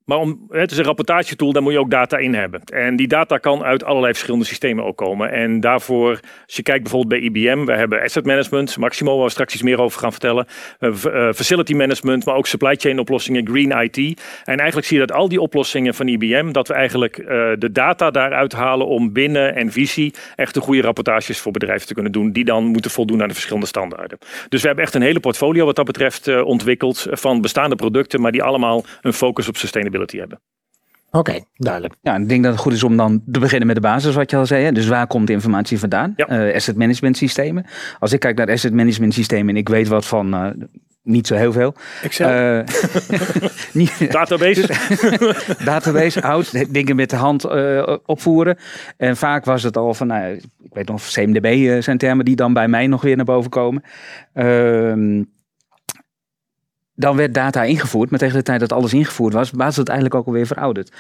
maar 0.10 0.18
om, 0.18 0.46
het 0.50 0.72
is 0.72 0.78
een 0.78 0.84
rapportagetool, 0.84 1.52
daar 1.52 1.64
moet 1.64 1.72
je 1.72 1.80
ook 1.80 1.92
data 1.92 2.18
in 2.18 2.34
hebben. 2.34 2.62
En 2.64 2.96
die 2.96 3.08
data 3.08 3.38
kan 3.38 3.64
uit 3.64 3.84
allerlei 3.84 4.14
verschillende 4.14 4.46
systemen 4.46 4.86
ook 4.86 4.98
komen. 4.98 5.32
En 5.32 5.60
daarvoor, 5.60 6.10
als 6.46 6.56
je 6.56 6.64
kijkt 6.64 6.84
bijvoorbeeld 6.84 7.22
bij 7.22 7.30
IBM, 7.30 7.66
we 7.66 7.74
hebben 7.74 8.02
asset 8.02 8.26
management, 8.26 8.78
Maximo, 8.78 9.16
waar 9.16 9.26
we 9.26 9.32
straks 9.32 9.54
iets 9.54 9.64
meer 9.64 9.82
over 9.82 10.00
gaan 10.00 10.12
vertellen. 10.12 10.46
Eh, 10.80 10.94
facility 11.34 11.74
management, 11.74 12.26
maar 12.26 12.36
ook 12.36 12.48
supply 12.48 12.76
chain 12.76 13.00
oplossingen, 13.00 13.48
green 13.48 13.72
IT. 13.72 14.22
En 14.44 14.58
eigenlijk 14.58 14.88
zie 14.88 15.00
je 15.00 15.06
dat 15.06 15.18
al 15.18 15.30
die 15.30 15.42
oplossingen 15.42 15.94
van 15.94 16.08
IBM, 16.08 16.52
dat 16.52 16.68
we 16.68 16.74
eigenlijk 16.74 17.18
eh, 17.18 17.28
de 17.58 17.72
data 17.72 18.12
daaruit 18.12 18.54
halen 18.54 18.88
om 18.88 19.14
binnen 19.14 19.56
en 19.56 19.72
visie 19.72 20.14
echt 20.36 20.54
de 20.54 20.62
goede 20.62 20.82
rapportages 20.82 21.40
voor 21.40 21.52
bedrijven 21.52 21.88
te 21.88 21.94
kunnen 21.94 22.12
doen, 22.12 22.32
die 22.32 22.46
dan 22.46 22.66
moeten 22.66 22.92
voldoen 22.92 23.22
aan 23.22 23.28
de 23.28 23.34
verschillende 23.34 23.68
standaarden. 23.68 24.18
Dus 24.50 24.62
we 24.62 24.68
hebben 24.68 24.86
echt 24.86 24.96
een 24.96 25.02
hele 25.02 25.20
portfolio 25.20 25.66
wat 25.66 25.76
dat 25.76 25.86
betreft 25.86 26.28
eh, 26.28 26.46
ontwikkeld 26.46 27.08
van 27.10 27.42
bestaande 27.42 27.76
producten, 27.76 28.22
maar 28.22 28.32
die 28.32 28.44
allemaal 28.44 28.86
een 29.02 29.14
focus 29.14 29.48
op 29.48 29.58
sustainability 29.58 29.98
hebben. 30.08 30.40
Oké, 31.12 31.40
duidelijk. 31.56 31.96
Ja, 32.02 32.16
ik 32.16 32.30
denk 32.30 32.44
dat 32.44 32.52
het 32.52 32.62
goed 32.62 32.74
is 32.74 32.84
om 32.84 32.98
dan 32.98 33.24
te 33.32 33.40
beginnen 33.40 33.68
met 33.68 33.76
de 33.76 33.82
basis, 33.82 34.16
wat 34.16 34.32
je 34.32 34.38
al 34.38 34.46
zei. 34.46 34.64
Hè? 34.64 34.72
Dus 34.72 34.88
waar 34.88 35.08
komt 35.08 35.28
de 35.28 35.34
informatie 35.34 35.80
vandaan? 35.80 36.14
Ja. 36.16 36.28
Eh, 36.28 36.56
asset 36.56 36.76
management 36.76 37.18
systemen. 37.18 37.66
Als 38.00 38.14
ik 38.14 38.20
kijk 38.20 38.38
naar 38.38 38.52
asset 38.52 38.74
management 38.74 39.14
systemen 39.14 39.50
en 39.50 39.58
ik 39.58 39.70
weet 39.70 39.88
wat 39.88 40.06
van, 40.06 40.34
eh, 40.34 40.50
niet 41.10 41.28
zo 41.28 41.36
heel 41.36 41.52
veel. 41.52 41.76
Excel. 42.04 42.30
Eh, 42.30 42.66
niet, 43.74 44.12
Database. 44.12 44.68
database, 45.66 46.22
oud, 46.22 46.74
dingen 46.74 46.96
met 46.96 47.10
de 47.10 47.16
hand 47.16 47.44
eh, 47.44 47.98
opvoeren. 48.06 48.58
En 48.98 49.18
vaak 49.18 49.46
was 49.46 49.64
het 49.64 49.78
al 49.78 49.94
van, 49.94 50.08
nou, 50.08 50.22
ja, 50.22 50.28
ik 50.62 50.74
weet 50.74 50.88
nog, 50.88 51.02
CMDB 51.02 51.46
eh, 51.46 51.82
zijn 51.82 51.98
termen 51.98 52.26
die 52.26 52.36
dan 52.36 52.54
bij 52.54 52.68
mij 52.68 52.88
nog 52.88 53.02
weer 53.02 53.16
naar 53.16 53.26
boven 53.26 53.50
komen. 53.50 53.84
Ehm, 54.34 55.24
dan 57.00 57.16
werd 57.16 57.34
data 57.34 57.64
ingevoerd, 57.64 58.10
maar 58.10 58.20
tegen 58.20 58.38
de 58.38 58.44
tijd 58.44 58.60
dat 58.60 58.74
alles 58.74 58.94
ingevoerd 58.94 59.34
was, 59.34 59.52
was 59.52 59.76
het 59.76 59.88
eigenlijk 59.88 60.20
ook 60.20 60.26
alweer 60.26 60.48
verouderd. 60.48 60.92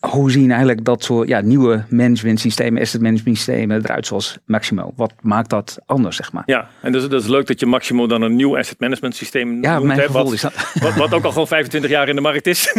Hoe 0.00 0.30
zien 0.30 0.48
eigenlijk 0.50 0.84
dat 0.84 1.04
soort 1.04 1.28
ja, 1.28 1.40
nieuwe 1.40 1.84
management 1.88 2.40
systemen, 2.40 2.82
asset 2.82 3.00
management 3.00 3.36
systemen 3.36 3.80
eruit 3.84 4.06
zoals 4.06 4.38
Maximo? 4.44 4.92
Wat 4.96 5.12
maakt 5.20 5.50
dat 5.50 5.78
anders, 5.86 6.16
zeg 6.16 6.32
maar? 6.32 6.42
Ja, 6.46 6.68
en 6.80 6.92
dus, 6.92 7.08
dat 7.08 7.22
is 7.22 7.28
leuk 7.28 7.46
dat 7.46 7.60
je 7.60 7.66
Maximo 7.66 8.06
dan 8.06 8.22
een 8.22 8.36
nieuw 8.36 8.58
asset 8.58 8.80
management 8.80 9.16
systeem 9.16 9.62
Ja, 9.62 9.74
noemt. 9.74 9.86
mijn 9.86 9.98
hè, 9.98 10.06
gevoel 10.06 10.24
wat, 10.24 10.32
is 10.32 10.40
dat, 10.40 10.52
wat, 10.82 10.94
wat 10.94 11.14
ook 11.14 11.24
al 11.24 11.30
gewoon 11.30 11.46
25 11.46 11.90
jaar 11.90 12.08
in 12.08 12.14
de 12.14 12.20
markt 12.20 12.46
is. 12.46 12.74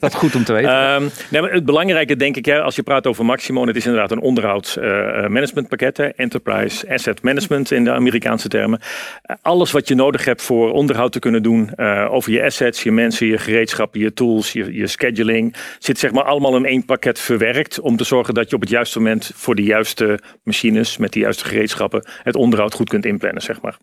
dat 0.00 0.14
goed 0.14 0.34
om 0.34 0.44
te 0.44 0.52
weten. 0.52 0.70
Ehm, 0.94 1.08
nee, 1.28 1.40
maar 1.40 1.52
het 1.52 1.64
belangrijke 1.64 2.16
denk 2.16 2.36
ik, 2.36 2.44
hè, 2.44 2.60
als 2.60 2.76
je 2.76 2.82
praat 2.82 3.06
over 3.06 3.24
Maximo, 3.24 3.66
het 3.66 3.76
is 3.76 3.84
inderdaad 3.84 4.10
een 4.10 4.20
onderhoudsmanagementpakket, 4.20 5.96
hè, 5.96 6.06
enterprise 6.06 6.92
asset 6.92 7.22
management 7.22 7.70
in 7.70 7.84
de 7.84 7.92
Amerikaanse 7.92 8.48
termen. 8.48 8.80
Eh, 9.22 9.36
alles 9.42 9.70
wat 9.70 9.88
je 9.88 9.94
nodig 9.94 10.24
hebt 10.24 10.42
voor 10.42 10.72
onderhoud 10.72 11.12
te 11.12 11.18
kunnen 11.18 11.42
doen 11.42 11.70
eh, 11.74 12.06
over 12.10 12.32
je 12.32 12.42
assets, 12.42 12.82
je 12.82 12.92
mensen, 12.92 13.26
je 13.26 13.38
gereedschappen, 13.38 14.00
je 14.00 14.12
tools, 14.12 14.52
je, 14.52 14.74
je 14.74 14.86
scheduling, 14.86 15.54
zit 15.78 15.98
zeg 15.98 16.12
maar 16.12 16.24
allemaal 16.24 16.42
in 16.52 16.64
één 16.64 16.84
pakket 16.84 17.18
verwerkt 17.18 17.80
om 17.80 17.96
te 17.96 18.04
zorgen 18.04 18.34
dat 18.34 18.50
je 18.50 18.56
op 18.56 18.60
het 18.60 18.70
juiste 18.70 18.98
moment 18.98 19.30
voor 19.34 19.54
de 19.54 19.62
juiste 19.62 20.18
machines 20.42 20.96
met 20.96 21.12
de 21.12 21.18
juiste 21.18 21.44
gereedschappen 21.44 22.06
het 22.22 22.34
onderhoud 22.34 22.74
goed 22.74 22.88
kunt 22.88 23.06
inplannen, 23.06 23.42
zeg 23.42 23.60
maar. 23.60 23.78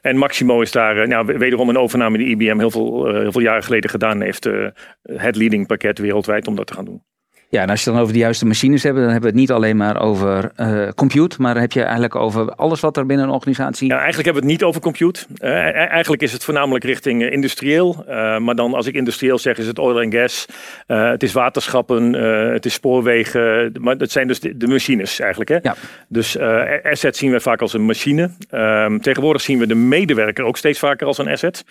En 0.00 0.16
Maximo 0.16 0.60
is 0.60 0.72
daar 0.72 0.98
eh, 0.98 1.08
nou, 1.08 1.38
wederom 1.38 1.68
een 1.68 1.78
overname 1.78 2.18
die 2.18 2.28
IBM 2.28 2.58
heel 2.58 2.70
veel, 2.70 3.08
eh, 3.08 3.20
heel 3.20 3.32
veel 3.32 3.40
jaren 3.40 3.62
geleden 3.62 3.90
gedaan 3.90 4.20
heeft. 4.20 4.46
eh, 4.46 4.66
het 5.02 5.36
leading 5.36 5.66
pakket 5.66 5.98
wereldwijd 5.98 6.46
om 6.46 6.56
dat 6.56 6.66
te 6.66 6.74
gaan 6.74 6.84
doen. 6.84 7.02
Ja, 7.48 7.62
en 7.62 7.70
als 7.70 7.84
je 7.84 7.90
dan 7.90 8.00
over 8.00 8.12
de 8.12 8.18
juiste 8.18 8.46
machines 8.46 8.82
hebt, 8.82 8.94
dan 8.94 9.04
hebben 9.04 9.22
we 9.22 9.28
het 9.28 9.36
niet 9.36 9.50
alleen 9.50 9.76
maar 9.76 10.00
over 10.00 10.50
eh, 10.56 10.88
compute, 10.94 11.36
maar 11.40 11.52
dan 11.52 11.62
heb 11.62 11.72
je 11.72 11.82
eigenlijk 11.82 12.14
over 12.14 12.54
alles 12.54 12.80
wat 12.80 12.96
er 12.96 13.06
binnen 13.06 13.26
een 13.26 13.32
organisatie. 13.32 13.88
Ja, 13.88 13.96
eigenlijk 13.96 14.24
hebben 14.24 14.42
we 14.42 14.50
het 14.50 14.58
niet 14.58 14.68
over 14.68 14.80
compute. 14.80 15.26
Eh, 15.36 15.50
e- 15.50 15.70
eigenlijk 15.70 16.22
is 16.22 16.32
het 16.32 16.44
voornamelijk 16.44 16.84
richting 16.84 17.22
eh, 17.22 17.32
industrieel. 17.32 18.04
Maar 18.38 18.54
dan 18.54 18.74
als 18.74 18.86
ik 18.86 18.94
industrieel 18.94 19.38
zeg, 19.38 19.58
is 19.58 19.66
het 19.66 19.78
oil 19.78 20.00
en 20.00 20.12
gas. 20.12 20.46
Het 20.86 21.22
is 21.22 21.32
waterschappen, 21.32 22.12
het 22.52 22.64
is 22.66 22.72
spoorwegen. 22.72 23.72
Maar 23.80 23.98
dat 23.98 24.10
zijn 24.10 24.26
dus 24.26 24.40
de, 24.40 24.56
de 24.56 24.66
machines 24.66 25.20
eigenlijk. 25.20 25.50
Hè? 25.50 25.58
Ja. 25.62 25.74
Dus 26.08 26.38
asset 26.82 27.16
zien 27.16 27.30
we 27.30 27.40
vaak 27.40 27.60
als 27.60 27.72
een 27.72 27.84
machine. 27.84 28.30
Ehm, 28.50 28.98
tegenwoordig 28.98 29.42
zien 29.42 29.58
we 29.58 29.66
de 29.66 29.74
medewerker 29.74 30.44
ook 30.44 30.56
steeds 30.56 30.78
vaker 30.78 31.06
als 31.06 31.18
een 31.18 31.28
asset. 31.28 31.64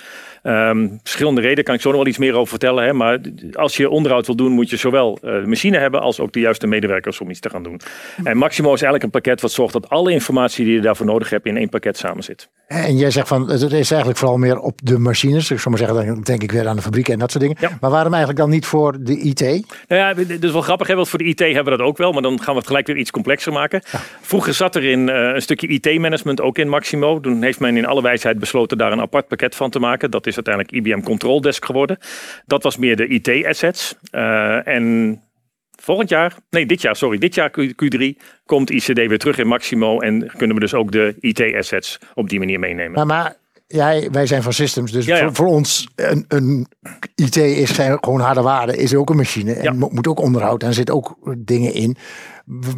Ehm, 0.44 0.88
verschillende 1.04 1.42
redenen 1.42 1.64
kan 1.64 1.76
ik 1.76 1.82
zo 1.82 1.90
nog 1.90 1.98
wel 1.98 2.08
iets 2.08 2.18
meer 2.18 2.34
over 2.34 2.50
vertellen. 2.50 2.84
Hè? 2.84 2.94
Maar 2.94 3.20
als 3.54 3.78
je 3.78 3.90
onderhoud 3.90 4.26
wil 4.26 4.36
doen, 4.36 4.52
moet 4.52 4.70
je 4.70 4.78
zowel 4.78 5.18
de 5.22 5.44
machine 5.66 5.84
hebben 5.84 6.02
als 6.02 6.20
ook 6.20 6.34
de 6.34 6.40
juiste 6.40 6.68
medewerkers 6.68 7.22
om 7.22 7.30
iets 7.30 7.40
te 7.40 7.50
gaan 7.50 7.64
doen. 7.64 7.80
En 8.24 8.38
Maximo 8.38 8.74
is 8.74 8.82
eigenlijk 8.82 9.04
een 9.04 9.22
pakket 9.22 9.42
wat 9.42 9.52
zorgt 9.52 9.74
dat 9.74 9.90
alle 9.90 10.12
informatie 10.12 10.66
die 10.66 10.74
je 10.74 10.82
daarvoor 10.82 11.06
nodig 11.06 11.30
hebt 11.30 11.46
in 11.46 11.58
één 11.58 11.70
pakket 11.70 11.98
samen 11.98 12.24
zit. 12.24 12.50
En 12.68 12.98
jij 12.98 13.12
zegt 13.12 13.28
van, 13.28 13.50
het 13.50 13.62
is 13.62 13.90
eigenlijk 13.92 14.18
vooral 14.18 14.38
meer 14.38 14.60
op 14.60 14.80
de 14.84 14.98
machines. 14.98 15.52
Ik 15.52 15.60
zou 15.60 15.70
maar 15.70 15.88
zeggen, 15.88 16.06
dan 16.06 16.22
denk 16.22 16.44
ik 16.44 16.52
weer 16.52 16.68
aan 16.68 16.76
de 16.76 16.82
fabrieken 16.82 17.14
en 17.14 17.20
dat 17.20 17.32
soort 17.32 17.44
dingen. 17.44 17.58
Ja. 17.60 17.78
Maar 17.82 17.90
waarom 17.90 18.14
eigenlijk 18.14 18.42
dan 18.42 18.50
niet 18.50 18.66
voor 18.66 18.98
de 19.00 19.18
IT? 19.18 19.40
Nou 19.40 19.64
ja, 19.88 20.14
is 20.40 20.52
wel 20.52 20.62
grappig, 20.62 20.88
hè? 20.88 20.96
want 20.96 21.10
voor 21.10 21.20
de 21.20 21.26
IT 21.26 21.40
hebben 21.40 21.64
we 21.64 21.70
dat 21.70 21.88
ook 21.88 21.98
wel, 21.98 22.12
maar 22.12 22.22
dan 22.22 22.42
gaan 22.42 22.54
we 22.54 22.60
het 22.60 22.68
gelijk 22.68 22.88
weer 22.88 22.98
iets 22.98 23.12
complexer 23.12 23.54
maken. 23.54 23.82
Vroeger 24.22 24.54
zat 24.54 24.76
er 24.76 24.84
in 24.84 25.10
eh, 25.10 25.34
een 25.34 25.42
stukje 25.42 25.68
IT-management 25.68 26.42
ook 26.42 26.58
in 26.58 26.70
Maximo. 26.70 27.20
Toen 27.20 27.44
heeft 27.44 27.60
men 27.60 27.78
in 27.78 27.86
alle 27.86 28.02
wijsheid 28.02 28.40
besloten 28.40 28.78
daar 28.78 28.92
een 28.92 29.02
apart 29.02 29.28
pakket 29.28 29.56
van 29.56 29.70
te 29.70 29.80
maken. 29.80 30.12
Dat 30.12 30.28
is 30.28 30.36
uiteindelijk 30.36 30.76
IBM 30.76 31.02
Control 31.02 31.42
Desk 31.42 31.66
geworden. 31.66 31.98
Dat 32.46 32.64
was 32.64 32.78
meer 32.78 32.96
de 32.96 33.08
IT-assets. 33.08 33.96
en 34.64 35.20
volgend 35.82 36.10
jaar, 36.10 36.36
nee 36.50 36.66
dit 36.66 36.82
jaar, 36.82 36.96
sorry, 36.96 37.18
dit 37.18 37.36
jaar 37.36 37.50
Q- 37.50 37.74
Q3 37.86 38.24
komt 38.46 38.70
ICD 38.72 38.94
weer 38.96 39.20
terug 39.20 39.38
in 39.38 39.48
Maximo 39.48 40.00
en 40.00 40.32
kunnen 40.38 40.56
we 40.56 40.62
dus 40.62 40.74
ook 40.74 40.92
de 40.92 41.16
IT-assets 41.20 42.00
op 42.14 42.30
die 42.30 42.40
manier 42.40 42.60
meenemen. 42.60 42.92
Maar, 42.92 43.06
maar 43.06 43.36
jij, 43.68 44.10
wij 44.12 44.26
zijn 44.26 44.44
van 44.44 44.54
systems, 44.54 44.92
dus 44.92 45.06
Ja, 45.06 45.16
ja. 45.18 45.24
Voor, 45.24 45.36
voor 45.36 45.48
ons 45.48 45.88
een, 45.96 46.26
een 46.28 46.68
IT 47.16 47.36
is 47.36 47.74
zijn 47.76 47.98
gewoon 48.02 48.20
harde 48.20 48.42
waarde, 48.42 48.78
is 48.78 48.96
ook 48.96 49.10
een 49.10 49.16
machine 49.16 49.54
en 49.54 49.64
Ja. 49.64 49.72
mo- 49.74 49.90
moet 49.92 50.08
ook 50.08 50.20
onderhoud 50.20 50.64
en 50.64 50.74
zitten 50.74 50.96
ook 50.96 51.18
dingen 51.38 51.74
in. 51.74 51.96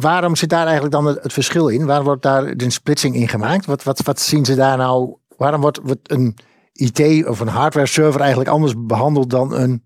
Waarom 0.00 0.36
zit 0.36 0.48
daar 0.48 0.64
eigenlijk 0.64 0.92
dan 0.94 1.06
het, 1.06 1.22
het 1.22 1.32
verschil 1.32 1.68
in? 1.68 1.86
Waarom 1.86 2.04
wordt 2.06 2.22
daar 2.22 2.44
een 2.56 2.72
splitsing 2.72 3.14
in 3.14 3.28
gemaakt? 3.28 3.66
Wat, 3.66 3.82
wat, 3.82 4.02
wat 4.02 4.20
zien 4.20 4.44
ze 4.44 4.54
daar 4.54 4.76
nou? 4.76 5.16
Waarom 5.36 5.60
wordt, 5.60 5.80
wordt 5.82 6.10
een 6.10 6.36
IT 6.72 7.26
of 7.26 7.40
een 7.40 7.48
hardware 7.48 7.86
server 7.86 8.20
eigenlijk 8.20 8.50
anders 8.50 8.74
behandeld 8.76 9.30
dan 9.30 9.54
een 9.54 9.82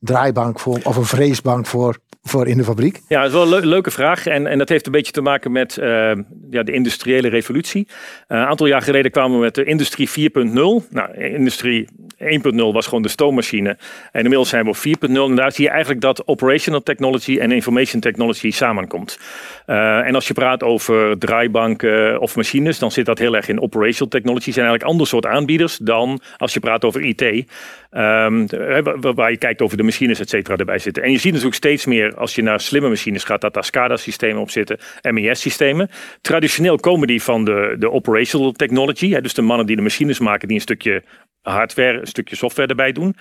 draaibank 0.00 0.60
voor, 0.60 0.78
of 0.82 0.96
een 0.96 1.04
vreesbank 1.04 1.66
voor, 1.66 1.98
voor 2.24 2.48
in 2.48 2.56
de 2.56 2.64
fabriek? 2.64 3.00
Ja, 3.08 3.18
dat 3.18 3.26
is 3.26 3.32
wel 3.32 3.42
een 3.42 3.48
leu- 3.48 3.68
leuke 3.68 3.90
vraag. 3.90 4.26
En, 4.26 4.46
en 4.46 4.58
dat 4.58 4.68
heeft 4.68 4.86
een 4.86 4.92
beetje 4.92 5.12
te 5.12 5.20
maken 5.20 5.52
met 5.52 5.78
eh, 5.78 6.12
ja, 6.50 6.62
de 6.62 6.72
industriële 6.72 7.28
revolutie. 7.28 7.88
Eh, 8.26 8.38
een 8.38 8.44
aantal 8.44 8.66
jaar 8.66 8.82
geleden 8.82 9.10
kwamen 9.10 9.36
we 9.36 9.44
met 9.44 9.54
de 9.54 9.64
Industrie 9.64 10.08
4.0. 10.08 10.52
Nou, 10.90 11.14
Industrie 11.18 11.88
1.0 12.18 12.54
was 12.54 12.86
gewoon 12.86 13.02
de 13.02 13.08
stoommachine. 13.08 13.68
En 14.12 14.20
inmiddels 14.20 14.48
zijn 14.48 14.64
we 14.64 14.70
op 14.70 14.76
4.0. 14.76 15.28
En 15.28 15.34
daar 15.34 15.52
zie 15.52 15.64
je 15.64 15.70
eigenlijk 15.70 16.00
dat 16.00 16.26
operational 16.26 16.82
technology 16.82 17.38
en 17.38 17.52
information 17.52 18.00
technology 18.00 18.50
samenkomt. 18.50 19.18
Eh, 19.66 20.06
en 20.06 20.14
als 20.14 20.26
je 20.28 20.34
praat 20.34 20.62
over 20.62 21.18
draaibanken 21.18 22.20
of 22.20 22.36
machines, 22.36 22.78
dan 22.78 22.90
zit 22.90 23.06
dat 23.06 23.18
heel 23.18 23.36
erg 23.36 23.48
in 23.48 23.60
operational 23.60 24.08
technology. 24.08 24.52
zijn 24.52 24.66
eigenlijk 24.66 24.90
ander 24.90 25.06
soort 25.06 25.26
aanbieders 25.26 25.76
dan 25.76 26.20
als 26.36 26.54
je 26.54 26.60
praat 26.60 26.84
over 26.84 27.02
IT. 27.02 27.22
Ehm, 27.90 28.46
waar- 29.00 29.14
waar 29.14 29.30
je 29.30 29.36
kijkt 29.36 29.62
over 29.62 29.76
de 29.76 29.82
machines, 29.82 30.20
et 30.20 30.28
cetera, 30.28 30.56
erbij 30.56 30.78
zitten. 30.78 31.02
En 31.02 31.10
je 31.10 31.18
ziet 31.18 31.30
natuurlijk 31.30 31.56
steeds 31.56 31.86
meer, 31.86 32.14
als 32.14 32.34
je 32.34 32.42
naar 32.42 32.60
slimme 32.60 32.88
machines 32.88 33.24
gaat, 33.24 33.40
dat 33.40 33.54
daar 33.54 33.64
SCADA-systemen 33.64 34.40
op 34.40 34.50
zitten, 34.50 34.78
MES-systemen. 35.02 35.90
Traditioneel 36.20 36.76
komen 36.78 37.06
die 37.06 37.22
van 37.22 37.44
de, 37.44 37.76
de 37.78 37.90
operational 37.90 38.52
technology. 38.52 39.10
Hè, 39.10 39.20
dus 39.20 39.34
de 39.34 39.42
mannen 39.42 39.66
die 39.66 39.76
de 39.76 39.82
machines 39.82 40.18
maken, 40.18 40.48
die 40.48 40.56
een 40.56 40.62
stukje 40.62 41.02
hardware, 41.42 42.00
een 42.00 42.06
stukje 42.06 42.36
software 42.36 42.68
erbij 42.68 42.92
doen. 42.92 43.16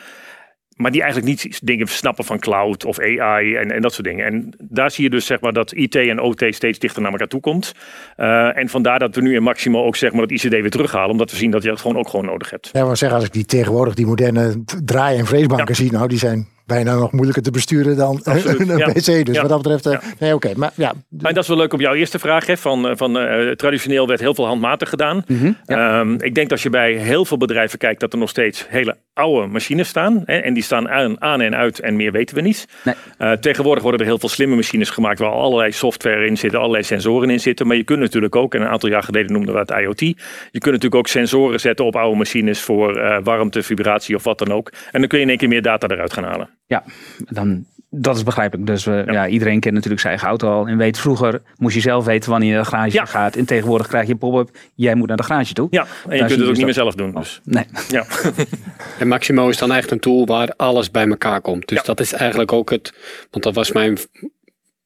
Maar 0.75 0.92
die 0.92 1.01
eigenlijk 1.01 1.32
niet 1.32 1.60
dingen 1.63 1.88
snappen 1.88 2.25
van 2.25 2.39
cloud 2.39 2.86
of 2.86 3.00
AI 3.00 3.56
en, 3.56 3.72
en 3.72 3.82
dat 3.82 3.94
soort 3.94 4.08
dingen. 4.08 4.25
En 4.25 4.53
daar 4.60 4.92
zie 4.92 5.03
je 5.03 5.10
dus 5.10 5.25
zeg 5.25 5.39
maar, 5.39 5.53
dat 5.53 5.72
IT 5.72 5.96
en 5.96 6.20
OT 6.20 6.46
steeds 6.50 6.80
dichter 6.80 7.01
naar 7.01 7.12
elkaar 7.12 7.27
toe 7.27 7.39
komt. 7.39 7.74
Uh, 8.18 8.58
en 8.58 8.70
vandaar 8.70 9.00
dat 9.00 9.15
we 9.15 9.22
nu 9.22 9.36
in 9.36 9.44
Maximo 9.44 9.86
ook 9.86 9.96
zeg 9.96 10.12
maar, 10.12 10.22
dat 10.27 10.32
ICD 10.32 10.50
weer 10.50 10.70
terughalen. 10.70 11.10
Omdat 11.10 11.32
we 11.32 11.38
zien 11.38 11.51
dat 11.51 11.63
je 11.63 11.70
dat 11.70 11.82
gewoon 11.82 11.98
ook 11.98 12.10
gewoon 12.10 12.25
nodig 12.25 12.50
hebt. 12.50 12.70
Ja, 12.74 12.86
maar 12.86 12.98
zeggen, 12.98 13.18
als 13.18 13.27
ik 13.27 13.34
die 13.34 13.46
tegenwoordig 13.46 13.94
die 13.94 14.06
moderne 14.06 14.63
draai- 14.84 15.18
en 15.18 15.25
vreesbanken 15.25 15.75
zie, 15.75 15.92
nou 15.92 16.08
die 16.08 16.18
zijn 16.18 16.48
bijna 16.65 16.96
nog 16.96 17.12
moeilijker 17.12 17.44
te 17.44 17.51
besturen 17.51 17.98
dan 17.98 18.20
een 18.24 18.77
ja. 18.77 18.92
PC. 18.92 19.25
Dus 19.25 19.39
wat 19.39 19.50
dat 19.50 19.62
betreft, 19.62 19.86
uh, 19.86 20.10
nee 20.20 20.34
oké. 20.34 20.51
Maar 20.56 20.72
ja. 20.75 20.94
Maar 21.10 21.34
dat 21.34 21.44
is 21.44 21.50
wel 21.50 21.58
leuk 21.58 21.74
op 21.74 21.80
jouw 21.80 21.94
eerste 21.94 22.20
vraag. 22.20 22.46
Hè, 22.46 22.58
van, 22.58 22.88
eh, 22.88 22.96
van 22.96 23.18
uh, 23.18 23.51
traditioneel 23.51 24.08
werd 24.08 24.20
heel 24.20 24.36
veel 24.36 24.46
handmatig 24.46 24.89
gedaan. 24.89 25.24
Mhm, 25.27 25.51
um, 25.68 26.22
ik 26.22 26.36
denk 26.36 26.51
als 26.51 26.63
je 26.63 26.70
bij 26.70 26.94
heel 26.94 27.25
veel 27.25 27.38
bedrijven 27.38 27.80
kijkt 27.80 28.00
dat 28.00 28.13
er 28.13 28.20
nog 28.20 28.30
steeds 28.30 28.65
hele 28.70 28.98
oude 29.13 29.48
machines 29.48 29.88
staan. 29.88 30.22
Hè, 30.25 30.38
en 30.38 30.53
die 30.53 30.63
staan 30.63 30.89
aan, 30.89 31.22
aan 31.22 31.41
en 31.41 31.55
uit 31.55 31.79
en 31.79 31.96
meer 31.96 32.12
weten 32.12 32.36
we 32.36 32.41
niet. 32.41 32.67
Nee. 32.84 32.96
Uh, 33.20 33.32
tegenwoordig 33.32 33.84
worden 33.84 34.01
er 34.01 34.05
heel 34.05 34.20
veel 34.20 34.29
slimme 34.29 34.55
machines 34.55 34.89
gemaakt 34.89 35.20
waar 35.20 35.32
allerlei 35.32 35.72
software 35.72 36.25
in 36.25 36.38
zitten, 36.38 36.60
allerlei 36.60 36.84
sensoren 36.84 37.29
in 37.29 37.39
zitten. 37.39 37.67
Maar 37.67 37.75
je 37.75 37.84
kunt 37.84 38.00
natuurlijk 38.00 38.36
ook, 38.36 38.55
en 38.55 38.62
een 38.62 38.67
aantal 38.67 38.89
jaar 38.89 39.03
geleden 39.03 39.32
noemden 39.32 39.53
we 39.53 39.60
het 39.60 39.72
IoT. 39.72 40.00
Je 40.00 40.15
kunt 40.51 40.65
natuurlijk 40.65 40.96
ook 40.96 41.08
sensoren 41.08 41.60
zetten 41.60 41.86
op 41.86 41.96
oude 41.96 42.17
machines 42.17 42.62
voor 42.62 42.98
uh, 42.98 43.17
warmte, 43.24 43.63
vibratie 43.63 44.15
of 44.15 44.24
wat 44.24 44.38
dan 44.38 44.51
ook. 44.51 44.72
En 44.91 45.00
dan 45.00 45.08
kun 45.08 45.17
je 45.17 45.24
in 45.24 45.29
één 45.29 45.38
keer 45.38 45.48
meer 45.48 45.62
data 45.62 45.88
eruit 45.88 46.13
gaan 46.13 46.24
halen. 46.24 46.50
Ja, 46.67 46.84
dan, 47.17 47.65
dat 47.96 48.16
is 48.16 48.24
begrijpelijk. 48.24 48.68
Dus 48.68 48.84
we, 48.84 49.04
ja. 49.06 49.12
ja. 49.14 49.28
iedereen 49.28 49.60
kent 49.60 49.74
natuurlijk 49.74 50.02
zijn 50.02 50.14
eigen 50.14 50.30
auto 50.30 50.52
al. 50.52 50.68
En 50.68 50.78
weet 50.78 51.00
vroeger 51.00 51.42
moest 51.58 51.76
je 51.76 51.82
zelf 51.82 52.06
weten 52.06 52.30
wanneer 52.30 52.50
je 52.50 52.56
naar 52.56 52.64
de 52.64 52.70
garage 52.70 52.94
Ja. 52.94 53.06
gaat. 53.06 53.36
En 53.36 53.46
tegenwoordig 53.46 53.88
krijg 53.88 54.06
je 54.06 54.12
een 54.12 54.18
pop-up. 54.18 54.50
Jij 54.76 54.96
moet 54.96 55.08
naar 55.08 55.18
de 55.18 55.24
garage 55.24 55.54
toe. 55.54 55.68
Ja, 55.72 55.82
en 55.82 55.88
je 55.88 56.10
Daar 56.10 56.18
kunt 56.18 56.30
het 56.30 56.40
ook 56.40 56.40
je 56.40 56.46
niet 56.46 56.58
meer 56.58 56.66
dus 56.66 56.76
zelf 56.76 56.96
doen. 56.96 57.12
Dus. 57.14 57.42
Nee. 57.44 57.66
Ja. 57.90 58.06
En 59.00 59.08
Maximo 59.08 59.50
is 59.50 59.58
dan 59.58 59.72
echt 59.74 59.92
een 59.92 60.00
tool 60.00 60.26
waar 60.26 60.54
alles 60.58 60.92
bij 60.92 61.08
elkaar 61.08 61.42
komt. 61.42 61.68
Dus 61.68 61.78
Ja. 61.78 61.84
dat 61.84 62.00
is 62.00 62.14
eigenlijk 62.14 62.52
ook 62.52 62.70
het. 62.70 62.94
Want 63.32 63.44
dat 63.44 63.54
was 63.56 63.72
mijn, 63.72 63.98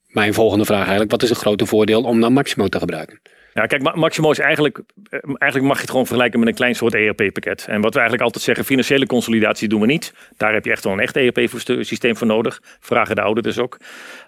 mijn 0.08 0.34
volgende 0.34 0.66
vraag 0.66 0.82
eigenlijk. 0.82 1.12
Wat 1.12 1.24
is 1.24 1.30
het 1.30 1.38
grote 1.38 1.66
voordeel 1.66 2.02
om 2.04 2.22
dan 2.22 2.34
Maximo 2.34 2.68
te 2.68 2.80
gebruiken? 2.80 3.20
Ja, 3.58 3.66
kijk, 3.66 3.82
Ma- 3.82 3.96
Maximo 3.96 4.32
is 4.32 4.40
eigenlijk, 4.40 4.78
eh, 5.10 5.20
eigenlijk 5.24 5.64
mag 5.64 5.76
je 5.76 5.82
het 5.82 5.90
gewoon 5.90 6.06
vergelijken 6.06 6.40
met 6.40 6.48
een 6.48 6.56
klein 6.56 6.76
soort 6.76 6.94
ERP-pakket. 6.94 7.66
En 7.68 7.82
wat 7.82 7.94
we 7.94 8.00
eigenlijk 8.00 8.22
altijd 8.22 8.44
zeggen, 8.44 8.66
financiële 8.66 9.06
consolidatie 9.06 9.68
doen 9.68 9.82
we 9.82 9.86
niet. 9.88 10.14
Daar 10.38 10.54
heb 10.54 10.66
je 10.66 10.72
echt 10.72 10.84
wel 10.84 10.94
een 10.94 11.00
echt 11.00 11.16
ERP-systeem 11.16 12.18
voor 12.18 12.28
nodig. 12.28 12.62
Vragen 12.80 13.16
de 13.16 13.22
auditors 13.22 13.60
ook. 13.60 13.78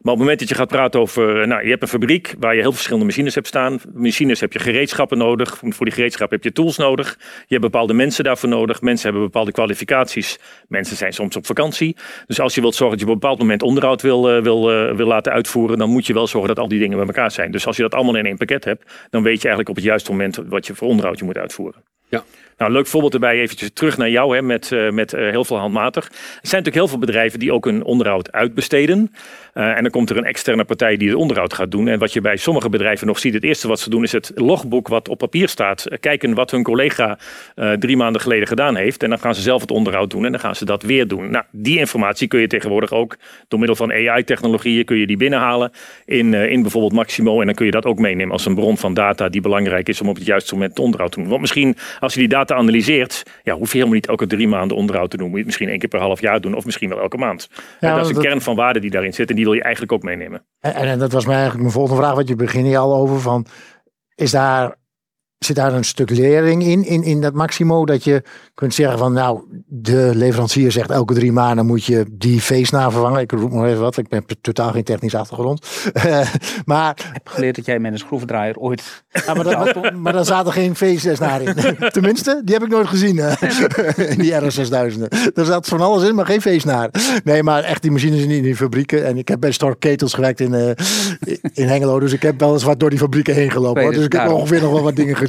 Maar 0.01 0.13
op 0.13 0.19
het 0.19 0.27
moment 0.27 0.39
dat 0.39 0.49
je 0.49 0.55
gaat 0.55 0.67
praten 0.67 0.99
over, 0.99 1.41
eh, 1.41 1.47
nou, 1.47 1.63
je 1.63 1.69
hebt 1.69 1.81
een 1.81 1.87
fabriek 1.87 2.35
waar 2.39 2.55
je 2.55 2.61
heel 2.61 2.71
verschillende 2.71 3.05
machines 3.05 3.35
hebt 3.35 3.47
staan. 3.47 3.79
Machines 3.93 4.39
heb 4.39 4.53
je 4.53 4.59
gereedschappen 4.59 5.17
nodig. 5.17 5.61
Voor 5.63 5.85
die 5.85 5.93
gereedschappen 5.93 6.35
heb 6.35 6.45
je 6.45 6.51
tools 6.51 6.77
nodig. 6.77 7.17
Je 7.19 7.45
hebt 7.47 7.61
bepaalde 7.61 7.93
mensen 7.93 8.23
daarvoor 8.23 8.49
nodig. 8.49 8.81
Mensen 8.81 9.09
hebben 9.09 9.23
bepaalde 9.23 9.51
kwalificaties. 9.51 10.39
Mensen 10.67 10.97
zijn 10.97 11.13
soms 11.13 11.35
op 11.35 11.45
vakantie. 11.45 11.95
Dus 12.27 12.39
als 12.39 12.55
je 12.55 12.61
wilt 12.61 12.75
zorgen 12.75 12.97
dat 12.97 13.07
je 13.07 13.13
op 13.13 13.13
een 13.13 13.19
bepaald 13.19 13.39
moment 13.39 13.61
onderhoud 13.61 14.01
wil, 14.01 14.29
eh, 14.29 14.41
wil, 14.41 14.71
eh, 14.71 14.95
wil 14.95 15.07
laten 15.07 15.31
uitvoeren, 15.31 15.77
dan 15.77 15.89
moet 15.89 16.07
je 16.07 16.13
wel 16.13 16.27
zorgen 16.27 16.55
dat 16.55 16.59
al 16.59 16.67
die 16.67 16.79
dingen 16.79 16.97
bij 16.97 17.07
elkaar 17.07 17.31
zijn. 17.31 17.51
Dus 17.51 17.67
als 17.67 17.75
je 17.75 17.81
dat 17.81 17.93
allemaal 17.93 18.15
in 18.15 18.25
één 18.25 18.37
pakket 18.37 18.65
hebt, 18.65 18.91
dan 19.09 19.23
weet 19.23 19.41
je 19.41 19.47
eigenlijk 19.47 19.69
op 19.69 19.75
het 19.75 19.83
juiste 19.83 20.11
moment 20.11 20.39
wat 20.47 20.67
je 20.67 20.75
voor 20.75 20.87
onderhoud 20.87 21.19
je 21.19 21.25
moet 21.25 21.37
uitvoeren. 21.37 21.83
Ja. 22.09 22.23
Nou, 22.59 22.71
leuk 22.71 22.87
voorbeeld 22.87 23.13
erbij, 23.13 23.39
eventjes 23.39 23.69
terug 23.73 23.97
naar 23.97 24.09
jou 24.09 24.35
hè, 24.35 24.41
met, 24.41 24.71
eh, 24.71 24.89
met 24.89 25.13
eh, 25.13 25.29
heel 25.29 25.45
veel 25.45 25.57
handmatig. 25.57 26.05
Er 26.05 26.11
zijn 26.13 26.41
natuurlijk 26.41 26.75
heel 26.75 26.87
veel 26.87 26.97
bedrijven 26.97 27.39
die 27.39 27.53
ook 27.53 27.65
een 27.65 27.83
onderhoud 27.83 28.31
uitbesteden. 28.31 29.11
Eh, 29.53 29.75
en 29.77 29.81
dan 29.81 29.91
komt 29.91 30.09
er 30.09 30.17
een 30.17 30.25
externe 30.25 30.63
partij 30.63 30.97
die 30.97 31.07
het 31.07 31.17
onderhoud 31.17 31.53
gaat 31.53 31.71
doen. 31.71 31.87
En 31.87 31.99
wat 31.99 32.13
je 32.13 32.21
bij 32.21 32.37
sommige 32.37 32.69
bedrijven 32.69 33.07
nog 33.07 33.19
ziet, 33.19 33.33
het 33.33 33.43
eerste 33.43 33.67
wat 33.67 33.79
ze 33.79 33.89
doen 33.89 34.03
is 34.03 34.11
het 34.11 34.31
logboek 34.35 34.87
wat 34.87 35.09
op 35.09 35.17
papier 35.17 35.47
staat. 35.47 35.87
kijken 35.99 36.33
wat 36.33 36.51
hun 36.51 36.63
collega 36.63 37.19
drie 37.79 37.97
maanden 37.97 38.21
geleden 38.21 38.47
gedaan 38.47 38.75
heeft. 38.75 39.03
En 39.03 39.09
dan 39.09 39.19
gaan 39.19 39.35
ze 39.35 39.41
zelf 39.41 39.61
het 39.61 39.71
onderhoud 39.71 40.09
doen 40.09 40.25
en 40.25 40.31
dan 40.31 40.39
gaan 40.39 40.55
ze 40.55 40.65
dat 40.65 40.83
weer 40.83 41.07
doen. 41.07 41.31
Nou, 41.31 41.43
die 41.51 41.77
informatie 41.77 42.27
kun 42.27 42.39
je 42.39 42.47
tegenwoordig 42.47 42.91
ook 42.91 43.17
door 43.47 43.59
middel 43.59 43.77
van 43.77 43.91
AI-technologieën 43.91 44.85
kun 44.85 44.97
je 44.97 45.07
die 45.07 45.17
binnenhalen 45.17 45.71
in, 46.05 46.33
in 46.33 46.61
bijvoorbeeld 46.61 46.93
Maximo. 46.93 47.39
En 47.39 47.45
dan 47.45 47.55
kun 47.55 47.65
je 47.65 47.71
dat 47.71 47.85
ook 47.85 47.99
meenemen 47.99 48.31
als 48.31 48.45
een 48.45 48.55
bron 48.55 48.77
van 48.77 48.93
data 48.93 49.29
die 49.29 49.41
belangrijk 49.41 49.89
is 49.89 50.01
om 50.01 50.09
op 50.09 50.15
het 50.15 50.25
juiste 50.25 50.53
moment 50.53 50.71
het 50.71 50.79
onderhoud 50.79 51.11
te 51.11 51.19
doen. 51.19 51.29
Want 51.29 51.41
misschien 51.41 51.75
als 51.99 52.13
je 52.13 52.19
die 52.19 52.29
data 52.29 52.48
analyseert, 52.53 53.23
ja, 53.43 53.53
hoef 53.53 53.67
je 53.67 53.73
helemaal 53.73 53.93
niet 53.95 54.07
elke 54.07 54.27
drie 54.27 54.47
maanden 54.47 54.77
onderhoud 54.77 55.09
te 55.09 55.17
doen. 55.17 55.25
Moet 55.25 55.33
je 55.33 55.37
het 55.37 55.47
misschien 55.47 55.69
één 55.69 55.79
keer 55.79 55.89
per 55.89 55.99
half 55.99 56.21
jaar 56.21 56.41
doen 56.41 56.53
of 56.55 56.65
misschien 56.65 56.89
wel 56.89 56.99
elke 56.99 57.17
maand. 57.17 57.49
Dat 57.79 58.01
is 58.01 58.07
een 58.07 58.13
dat- 58.13 58.23
kern 58.23 58.41
van 58.41 58.55
waarde 58.55 58.79
die 58.79 58.89
daarin 58.91 59.13
zit 59.13 59.29
en 59.29 59.35
die 59.35 59.45
wil 59.45 59.53
je 59.53 59.61
eigenlijk 59.61 59.93
ook 59.93 60.03
meenemen. 60.03 60.45
En, 60.59 60.73
en 60.73 60.99
dat 60.99 61.11
was 61.11 61.23
mij 61.25 61.33
eigenlijk 61.35 61.61
mijn 61.63 61.73
volgende 61.75 62.01
vraag, 62.01 62.15
want 62.15 62.27
je 62.27 62.35
begint 62.35 62.65
hier 62.65 62.77
al 62.77 62.95
over 62.95 63.19
van, 63.19 63.45
is 64.15 64.31
daar, 64.31 64.75
zit 65.39 65.55
daar 65.55 65.73
een 65.73 65.83
stuk 65.83 66.09
lering 66.09 66.63
in, 66.63 66.85
in, 66.85 67.03
in 67.03 67.21
dat 67.21 67.33
Maximo, 67.33 67.85
dat 67.85 68.03
je 68.03 68.23
kunt 68.53 68.73
zeggen 68.73 68.97
van, 68.97 69.13
nou, 69.13 69.41
de 69.67 70.11
leverancier 70.13 70.71
zegt 70.71 70.89
elke 70.89 71.13
drie 71.13 71.31
maanden 71.31 71.65
moet 71.65 71.85
je 71.85 72.05
die 72.11 72.41
feestnaam 72.41 72.91
vervangen. 72.91 73.21
Ik 73.21 73.31
roep 73.31 73.51
nog 73.51 73.65
even 73.65 73.81
wat, 73.81 73.97
ik 73.97 74.07
ben 74.07 74.25
totaal 74.41 74.71
geen 74.71 74.83
technisch 74.83 75.15
achtergrond. 75.15 75.67
maar, 76.65 76.89
Ik 76.89 77.09
heb 77.13 77.27
geleerd 77.27 77.55
dat 77.55 77.65
jij 77.65 77.79
met 77.79 77.91
een 77.91 77.97
schroevendraaier 77.97 78.57
ooit... 78.57 79.03
ja, 79.25 79.33
maar, 79.33 79.43
dat, 79.43 79.91
maar 80.03 80.13
daar 80.13 80.25
zaten 80.25 80.53
geen 80.53 80.75
feestnaar 80.75 81.41
in. 81.41 81.55
Tenminste, 81.91 82.41
die 82.45 82.53
heb 82.53 82.63
ik 82.63 82.69
nooit 82.69 82.87
gezien 82.87 83.17
in 83.97 84.17
die 84.17 84.33
R6000. 84.33 85.33
Er 85.33 85.45
zat 85.45 85.67
van 85.67 85.81
alles 85.81 86.09
in, 86.09 86.15
maar 86.15 86.25
geen 86.25 86.41
feestnaar. 86.41 86.89
Nee, 87.23 87.43
maar 87.43 87.63
echt 87.63 87.81
die 87.81 87.91
machines 87.91 88.21
in 88.21 88.27
die, 88.27 88.37
in 88.37 88.43
die 88.43 88.55
fabrieken. 88.55 89.05
En 89.05 89.17
ik 89.17 89.27
heb 89.27 89.39
bij 89.39 89.51
Stork 89.51 89.79
Ketels 89.79 90.13
gewerkt 90.13 90.39
in, 90.39 90.53
eh, 90.53 90.69
in 91.53 91.67
Hengelo, 91.67 91.99
dus 91.99 92.13
ik 92.13 92.21
heb 92.21 92.39
wel 92.39 92.53
eens 92.53 92.63
wat 92.63 92.79
door 92.79 92.89
die 92.89 92.99
fabrieken 92.99 93.33
heen 93.33 93.51
gelopen. 93.51 93.81
hoor. 93.81 93.93
Dus 93.93 94.05
ik 94.05 94.13
heb 94.13 94.31
ongeveer 94.31 94.61
nog 94.61 94.71
wel 94.71 94.83
wat 94.83 94.95
dingen 94.95 95.15
gezien. 95.15 95.27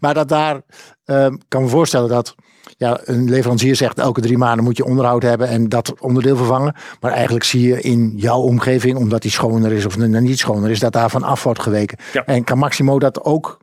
Maar 0.00 0.14
dat 0.14 0.28
daar, 0.28 0.60
ehm, 1.04 1.36
kan 1.48 1.62
me 1.62 1.68
voorstellen 1.68 2.08
dat 2.08 2.34
ja, 2.76 3.00
een 3.04 3.30
leverancier 3.30 3.76
zegt 3.76 3.98
elke 3.98 4.20
drie 4.20 4.38
maanden 4.38 4.64
moet 4.64 4.76
je 4.76 4.84
onderhoud 4.84 5.22
hebben 5.22 5.48
en 5.48 5.68
dat 5.68 6.00
onderdeel 6.00 6.36
vervangen. 6.36 6.74
Maar 7.00 7.12
eigenlijk 7.12 7.44
zie 7.44 7.68
je 7.68 7.80
in 7.80 8.12
jouw 8.16 8.40
omgeving, 8.40 8.96
omdat 8.96 9.22
die 9.22 9.30
schoner 9.30 9.72
is 9.72 9.86
of 9.86 9.96
niet 9.98 10.38
schoner 10.38 10.70
is, 10.70 10.80
dat 10.80 10.92
daarvan 10.92 11.22
af 11.22 11.42
wordt 11.42 11.62
geweken. 11.62 11.98
Ja. 12.12 12.24
En 12.26 12.44
kan 12.44 12.58
Maximo 12.58 12.98
dat 12.98 13.24
ook 13.24 13.58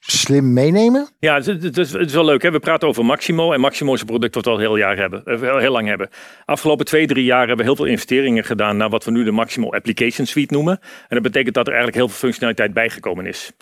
slim 0.00 0.52
meenemen? 0.52 1.08
Ja, 1.18 1.34
het, 1.34 1.46
is- 1.46 1.62
het 1.62 1.78
is, 1.78 1.92
het 1.92 2.06
is 2.08 2.14
wel 2.14 2.24
leuk. 2.24 2.42
Hè? 2.42 2.50
We 2.50 2.58
praten 2.58 2.88
over 2.88 3.04
Maximo. 3.04 3.52
En 3.52 3.60
Maximo 3.60 3.94
is 3.94 4.00
een 4.00 4.06
product 4.06 4.34
wat 4.34 4.44
we 4.44 4.50
al 4.50 4.58
heel, 4.58 4.76
jaar 4.76 4.96
hebben, 4.96 5.24
eh, 5.24 5.40
heel, 5.40 5.58
heel 5.58 5.72
lang 5.72 5.88
hebben. 5.88 6.08
Afgelopen 6.44 6.84
twee, 6.86 7.06
drie 7.06 7.24
jaar 7.24 7.38
hebben 7.38 7.56
we 7.56 7.62
heel 7.62 7.76
veel 7.76 7.84
investeringen 7.84 8.44
gedaan 8.44 8.76
naar 8.76 8.88
wat 8.90 9.04
we 9.04 9.10
nu 9.10 9.24
de 9.24 9.30
Maximo 9.30 9.70
Application 9.70 10.26
Suite 10.26 10.54
noemen. 10.54 10.78
En 10.80 11.08
dat 11.08 11.22
betekent 11.22 11.54
dat 11.54 11.66
er 11.66 11.72
eigenlijk 11.72 12.02
heel 12.02 12.08
veel 12.08 12.18
functionaliteit 12.18 12.72
bijgekomen 12.72 13.26
is. 13.26 13.52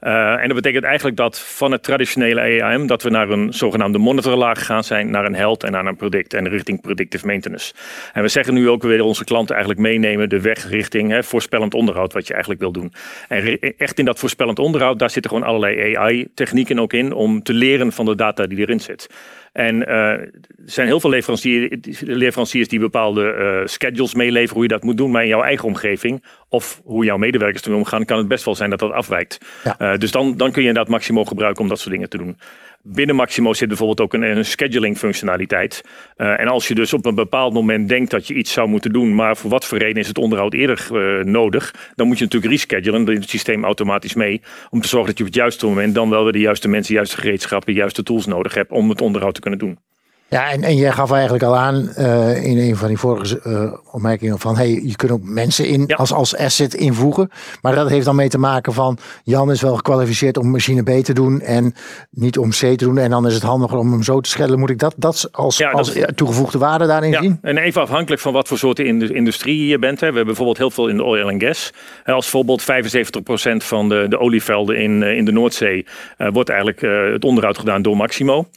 Eh, 0.00 0.42
en 0.42 0.46
dat 0.46 0.56
betekent 0.56 0.84
eigenlijk 0.84 1.16
dat 1.16 1.40
van 1.40 1.72
het 1.72 1.82
traditionele 1.82 2.40
AIM 2.40 2.86
dat 2.86 3.02
we 3.02 3.10
naar 3.10 3.30
een 3.30 3.52
zogenaamde 3.52 3.98
monitorlaag 3.98 4.66
gaan 4.66 4.84
zijn, 4.84 5.10
naar 5.10 5.24
een 5.24 5.34
health 5.34 5.64
en 5.64 5.72
naar 5.72 5.86
een 5.86 5.96
product 5.96 6.34
en 6.34 6.48
richting 6.48 6.80
predictive 6.80 7.26
maintenance. 7.26 7.72
En 8.12 8.22
we 8.22 8.28
zeggen 8.28 8.54
nu 8.54 8.68
ook 8.68 8.82
weer 8.82 9.02
onze 9.02 9.24
klanten 9.24 9.54
eigenlijk 9.54 9.86
meenemen 9.86 10.28
de 10.28 10.40
weg 10.40 10.68
richting 10.68 11.10
hè, 11.10 11.22
voorspellend 11.22 11.74
onderhoud 11.74 12.12
wat 12.12 12.26
je 12.26 12.32
eigenlijk 12.32 12.62
wil 12.62 12.72
doen. 12.72 12.92
En 13.28 13.40
re- 13.40 13.72
echt 13.78 13.98
in 13.98 14.04
dat 14.04 14.18
voorspellend 14.18 14.58
onderhoud, 14.58 14.98
daar 14.98 15.10
zitten 15.10 15.30
gewoon 15.30 15.46
allerlei 15.46 15.94
AI-technieken 15.94 16.78
ook 16.78 16.92
in 16.92 17.12
om 17.12 17.42
te 17.42 17.52
leren 17.52 17.92
van 17.92 18.04
de 18.04 18.14
data 18.14 18.46
die 18.46 18.58
erin 18.58 18.80
zit. 18.80 19.06
En 19.52 19.86
eh, 19.86 19.96
er 19.96 20.30
zijn 20.64 20.86
heel 20.86 21.00
veel 21.00 21.10
leveranciers, 21.10 22.00
leveranciers 22.00 22.68
die 22.68 22.80
bepaalde 22.80 23.32
eh, 23.32 23.66
schedules 23.66 24.14
meeleveren 24.14 24.54
hoe 24.54 24.62
je 24.62 24.68
dat 24.68 24.82
moet 24.82 24.96
doen. 24.96 25.10
Maar 25.10 25.22
in 25.22 25.28
jouw 25.28 25.42
eigen 25.42 25.64
omgeving 25.64 26.24
of 26.48 26.80
hoe 26.84 27.04
jouw 27.04 27.16
medewerkers 27.16 27.62
ermee 27.62 27.78
omgaan, 27.78 28.04
kan 28.04 28.18
het 28.18 28.28
best 28.28 28.44
wel 28.44 28.54
zijn 28.54 28.70
dat 28.70 28.78
dat 28.78 28.92
afwijkt. 28.92 29.38
Ja. 29.64 29.78
Eh, 29.78 29.98
dus 29.98 30.10
dan, 30.10 30.36
dan 30.36 30.52
kun 30.52 30.62
je 30.62 30.68
inderdaad 30.68 30.92
Maximo 30.92 31.24
gebruiken 31.24 31.62
om 31.62 31.68
dat 31.68 31.78
soort 31.78 31.90
dingen 31.90 32.08
te 32.08 32.18
doen. 32.18 32.38
Binnen 32.82 33.16
Maximo 33.16 33.52
zit 33.52 33.68
bijvoorbeeld 33.68 34.00
ook 34.00 34.14
een, 34.14 34.22
een 34.22 34.44
scheduling 34.44 34.98
functionaliteit. 34.98 35.82
Eh, 36.16 36.40
en 36.40 36.48
als 36.48 36.68
je 36.68 36.74
dus 36.74 36.92
op 36.92 37.06
een 37.06 37.14
bepaald 37.14 37.52
moment 37.52 37.88
denkt 37.88 38.10
dat 38.10 38.26
je 38.26 38.34
iets 38.34 38.52
zou 38.52 38.68
moeten 38.68 38.92
doen, 38.92 39.14
maar 39.14 39.36
voor 39.36 39.50
wat 39.50 39.64
voor 39.64 39.78
reden 39.78 39.96
is 39.96 40.08
het 40.08 40.18
onderhoud 40.18 40.54
eerder 40.54 40.88
eh, 40.92 41.24
nodig, 41.24 41.92
dan 41.94 42.06
moet 42.06 42.18
je 42.18 42.24
natuurlijk 42.24 42.52
reschedulen, 42.52 43.04
dan 43.04 43.14
doet 43.14 43.22
het 43.22 43.30
systeem 43.30 43.64
automatisch 43.64 44.14
mee, 44.14 44.42
om 44.70 44.80
te 44.80 44.88
zorgen 44.88 45.08
dat 45.08 45.18
je 45.18 45.24
op 45.24 45.30
het 45.30 45.38
juiste 45.38 45.66
moment 45.66 45.94
dan 45.94 46.10
wel 46.10 46.22
weer 46.22 46.32
de 46.32 46.38
juiste 46.38 46.68
mensen, 46.68 46.94
juiste 46.94 47.16
gereedschappen, 47.16 47.74
juiste 47.74 48.02
tools 48.02 48.26
nodig 48.26 48.54
hebt 48.54 48.70
om 48.70 48.88
het 48.88 49.00
onderhoud 49.00 49.34
te 49.34 49.40
kunnen 49.40 49.58
doen. 49.58 49.78
Ja, 50.30 50.50
en, 50.50 50.62
en 50.62 50.76
jij 50.76 50.92
gaf 50.92 51.12
eigenlijk 51.12 51.42
al 51.44 51.56
aan 51.56 51.88
eh, 51.88 52.44
in 52.44 52.58
een 52.58 52.76
van 52.76 52.88
die 52.88 52.98
vorige 52.98 53.40
eh, 53.40 53.72
opmerkingen 53.94 54.38
van 54.38 54.56
hey, 54.56 54.80
je 54.84 54.96
kunt 54.96 55.12
ook 55.12 55.22
mensen 55.22 55.66
in 55.68 55.84
Ja. 55.86 55.96
als, 55.96 56.12
als 56.12 56.36
asset 56.36 56.74
invoegen. 56.74 57.30
Maar 57.62 57.74
dat 57.74 57.88
heeft 57.88 58.04
dan 58.04 58.16
mee 58.16 58.28
te 58.28 58.38
maken 58.38 58.72
van 58.72 58.98
Jan 59.24 59.50
is 59.50 59.60
wel 59.60 59.74
gekwalificeerd 59.76 60.36
om 60.36 60.50
machine 60.50 60.82
B 60.82 61.04
te 61.04 61.12
doen 61.12 61.40
en 61.40 61.74
niet 62.10 62.38
om 62.38 62.50
C 62.50 62.54
te 62.54 62.76
doen. 62.76 62.98
En 62.98 63.10
dan 63.10 63.26
is 63.26 63.34
het 63.34 63.42
handiger 63.42 63.78
om 63.78 63.92
hem 63.92 64.02
zo 64.02 64.20
te 64.20 64.30
schellen. 64.30 64.58
Moet 64.58 64.70
ik 64.70 64.78
dat, 64.78 64.94
dat 64.96 65.28
als, 65.32 65.56
Ja, 65.56 65.68
dat 65.70 65.78
als 65.78 65.92
is- 65.94 66.04
toegevoegde 66.14 66.58
waarde 66.58 66.86
daarin 66.86 67.10
Ja, 67.10 67.20
zien? 67.20 67.38
en 67.42 67.58
even 67.58 67.80
afhankelijk 67.82 68.20
van 68.22 68.32
wat 68.32 68.48
voor 68.48 68.74
de 68.74 68.84
industrie 69.14 69.66
je 69.66 69.78
bent. 69.78 70.00
Hè. 70.00 70.06
We 70.08 70.16
hebben 70.16 70.24
bijvoorbeeld 70.26 70.58
heel 70.58 70.70
veel 70.70 70.88
in 70.88 70.96
de 70.96 71.02
oil 71.04 71.28
en 71.28 71.40
gas. 71.40 71.70
Hè, 72.04 72.12
Als 72.12 72.28
voorbeeld 72.28 72.62
75% 72.62 72.66
van 73.64 73.88
de, 73.88 74.06
de 74.08 74.18
olievelden 74.18 74.76
in, 74.78 75.02
eh, 75.02 75.16
in 75.16 75.24
de 75.24 75.32
Noordzee 75.32 75.86
eh, 76.16 76.28
wordt 76.32 76.48
eigenlijk 76.48 76.82
eh, 76.82 77.12
het 77.12 77.24
onderhoud 77.24 77.58
gedaan 77.58 77.82
door 77.82 77.96
Maximo. 77.96 78.48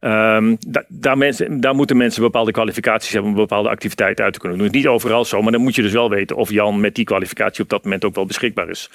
Ehm, 0.00 0.54
da- 0.66 0.84
daar, 0.88 1.18
mensen, 1.18 1.60
daar 1.60 1.74
moeten 1.74 1.96
mensen 1.96 2.22
bepaalde 2.22 2.52
kwalificaties 2.52 3.12
hebben 3.12 3.30
om 3.30 3.36
bepaalde 3.36 3.68
activiteiten 3.68 4.24
uit 4.24 4.32
te 4.32 4.38
kunnen 4.40 4.58
doen. 4.58 4.66
Het 4.66 4.76
is 4.76 4.82
niet 4.82 4.90
overal 4.90 5.24
zo, 5.24 5.42
maar 5.42 5.52
dan 5.52 5.60
moet 5.60 5.74
je 5.74 5.82
dus 5.82 5.92
wel 5.92 6.10
weten 6.10 6.36
of 6.36 6.50
Jan 6.50 6.80
met 6.80 6.94
die 6.94 7.04
kwalificatie 7.04 7.62
op 7.62 7.68
dat 7.70 7.84
moment 7.84 8.04
ook 8.04 8.14
wel 8.14 8.26
beschikbaar 8.26 8.68
is. 8.68 8.90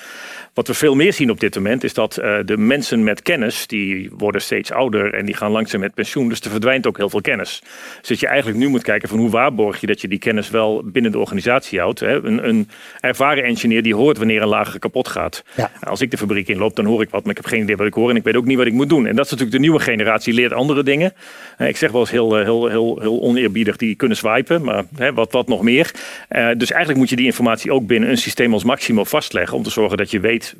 Wat 0.53 0.67
we 0.67 0.73
veel 0.73 0.95
meer 0.95 1.13
zien 1.13 1.29
op 1.29 1.39
dit 1.39 1.55
moment 1.55 1.83
is 1.83 1.93
dat 1.93 2.17
eh, 2.17 2.35
de 2.45 2.57
mensen 2.57 3.03
met 3.03 3.21
kennis, 3.21 3.67
die 3.67 4.11
worden 4.17 4.41
steeds 4.41 4.71
ouder 4.71 5.13
en 5.13 5.25
die 5.25 5.35
gaan 5.35 5.51
langzaam 5.51 5.79
met 5.79 5.93
pensioen. 5.93 6.29
Dus 6.29 6.39
er 6.39 6.51
verdwijnt 6.51 6.87
ook 6.87 6.97
heel 6.97 7.09
veel 7.09 7.21
kennis. 7.21 7.61
Dus 7.99 8.07
dat 8.07 8.19
je 8.19 8.27
eigenlijk 8.27 8.57
nu 8.57 8.67
moet 8.67 8.83
kijken 8.83 9.09
van 9.09 9.17
hoe 9.17 9.29
waarborg 9.29 9.81
je 9.81 9.87
dat 9.87 10.01
je 10.01 10.07
die 10.07 10.19
kennis 10.19 10.49
wel 10.49 10.81
binnen 10.85 11.11
de 11.11 11.19
organisatie 11.19 11.79
houdt. 11.79 11.99
Hè? 11.99 12.23
Een, 12.23 12.47
een 12.47 12.69
ervaren 12.99 13.43
engineer 13.43 13.83
die 13.83 13.95
hoort 13.95 14.17
wanneer 14.17 14.41
een 14.41 14.47
lager 14.47 14.79
kapot 14.79 15.07
gaat. 15.07 15.43
Ja. 15.55 15.71
Als 15.79 16.01
ik 16.01 16.11
de 16.11 16.17
fabriek 16.17 16.47
inloop, 16.47 16.75
dan 16.75 16.85
hoor 16.85 17.01
ik 17.01 17.09
wat, 17.09 17.21
maar 17.21 17.31
ik 17.31 17.37
heb 17.37 17.45
geen 17.45 17.61
idee 17.61 17.77
wat 17.77 17.87
ik 17.87 17.93
hoor 17.93 18.09
en 18.09 18.15
ik 18.15 18.23
weet 18.23 18.35
ook 18.35 18.45
niet 18.45 18.57
wat 18.57 18.67
ik 18.67 18.73
moet 18.73 18.89
doen. 18.89 19.05
En 19.05 19.15
dat 19.15 19.25
is 19.25 19.31
natuurlijk 19.31 19.57
de 19.57 19.63
nieuwe 19.63 19.79
generatie, 19.79 20.33
leert 20.33 20.53
andere 20.53 20.83
dingen. 20.83 20.91
Eh, 21.01 21.67
ik 21.67 21.77
zeg 21.77 21.91
wel 21.91 22.01
eens 22.01 22.11
heel, 22.11 22.37
eh, 22.37 22.43
heel, 22.43 22.67
heel, 22.67 22.99
heel 22.99 23.21
oneerbiedig, 23.21 23.77
die 23.77 23.95
kunnen 23.95 24.17
swipen, 24.17 24.63
maar 24.63 24.83
hè, 24.95 25.13
wat, 25.13 25.31
wat 25.31 25.47
nog 25.47 25.61
meer. 25.61 25.91
Eh, 26.27 26.49
dus 26.57 26.69
eigenlijk 26.71 26.99
moet 26.99 27.09
je 27.09 27.15
die 27.15 27.25
informatie 27.25 27.71
ook 27.71 27.87
binnen 27.87 28.09
een 28.09 28.17
systeem 28.17 28.53
als 28.53 28.63
Maximo 28.63 29.03
vastleggen 29.03 29.57
om 29.57 29.63
te 29.63 29.69
zorgen 29.69 29.97
dat 29.97 30.11
je 30.11 30.19
weet 30.19 30.55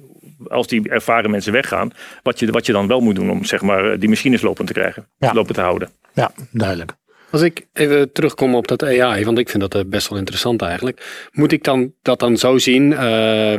als 0.48 0.68
die 0.68 0.90
ervaren 0.90 1.32
mensen 1.32 1.54
weggaan, 1.54 1.92
wat 2.24 2.40
je, 2.40 2.52
wat 2.52 2.66
je 2.66 2.72
dan 2.72 2.88
wel 2.88 3.00
moet 3.00 3.16
doen 3.16 3.30
om 3.32 3.46
zeg 3.46 3.62
maar, 3.62 4.00
die 4.00 4.10
machines 4.10 4.42
lopend 4.42 4.68
te 4.68 4.74
krijgen, 4.74 5.08
Ja. 5.18 5.34
lopen 5.34 5.54
te 5.54 5.62
houden. 5.62 5.90
Ja, 6.13 6.32
duidelijk. 6.52 6.94
Als 7.32 7.42
ik 7.42 7.66
even 7.74 8.12
terugkom 8.12 8.56
op 8.56 8.68
dat 8.68 8.84
AI, 8.84 9.25
want 9.25 9.38
ik 9.38 9.50
vind 9.50 9.72
dat 9.72 9.90
best 9.90 10.10
wel 10.10 10.18
interessant 10.18 10.62
eigenlijk. 10.62 11.28
Moet 11.32 11.52
ik 11.52 11.63
dan 11.63 11.94
dat 12.02 12.20
dan 12.20 12.38
zo 12.38 12.58
zien? 12.58 12.92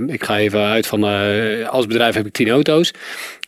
Ik 0.09 0.25
ga 0.25 0.38
even 0.38 0.61
uit 0.61 0.87
van, 0.87 1.04
eh, 1.07 1.69
als 1.69 1.87
bedrijf 1.87 2.14
heb 2.14 2.26
ik 2.26 2.33
tien 2.33 2.49
auto's. 2.50 2.93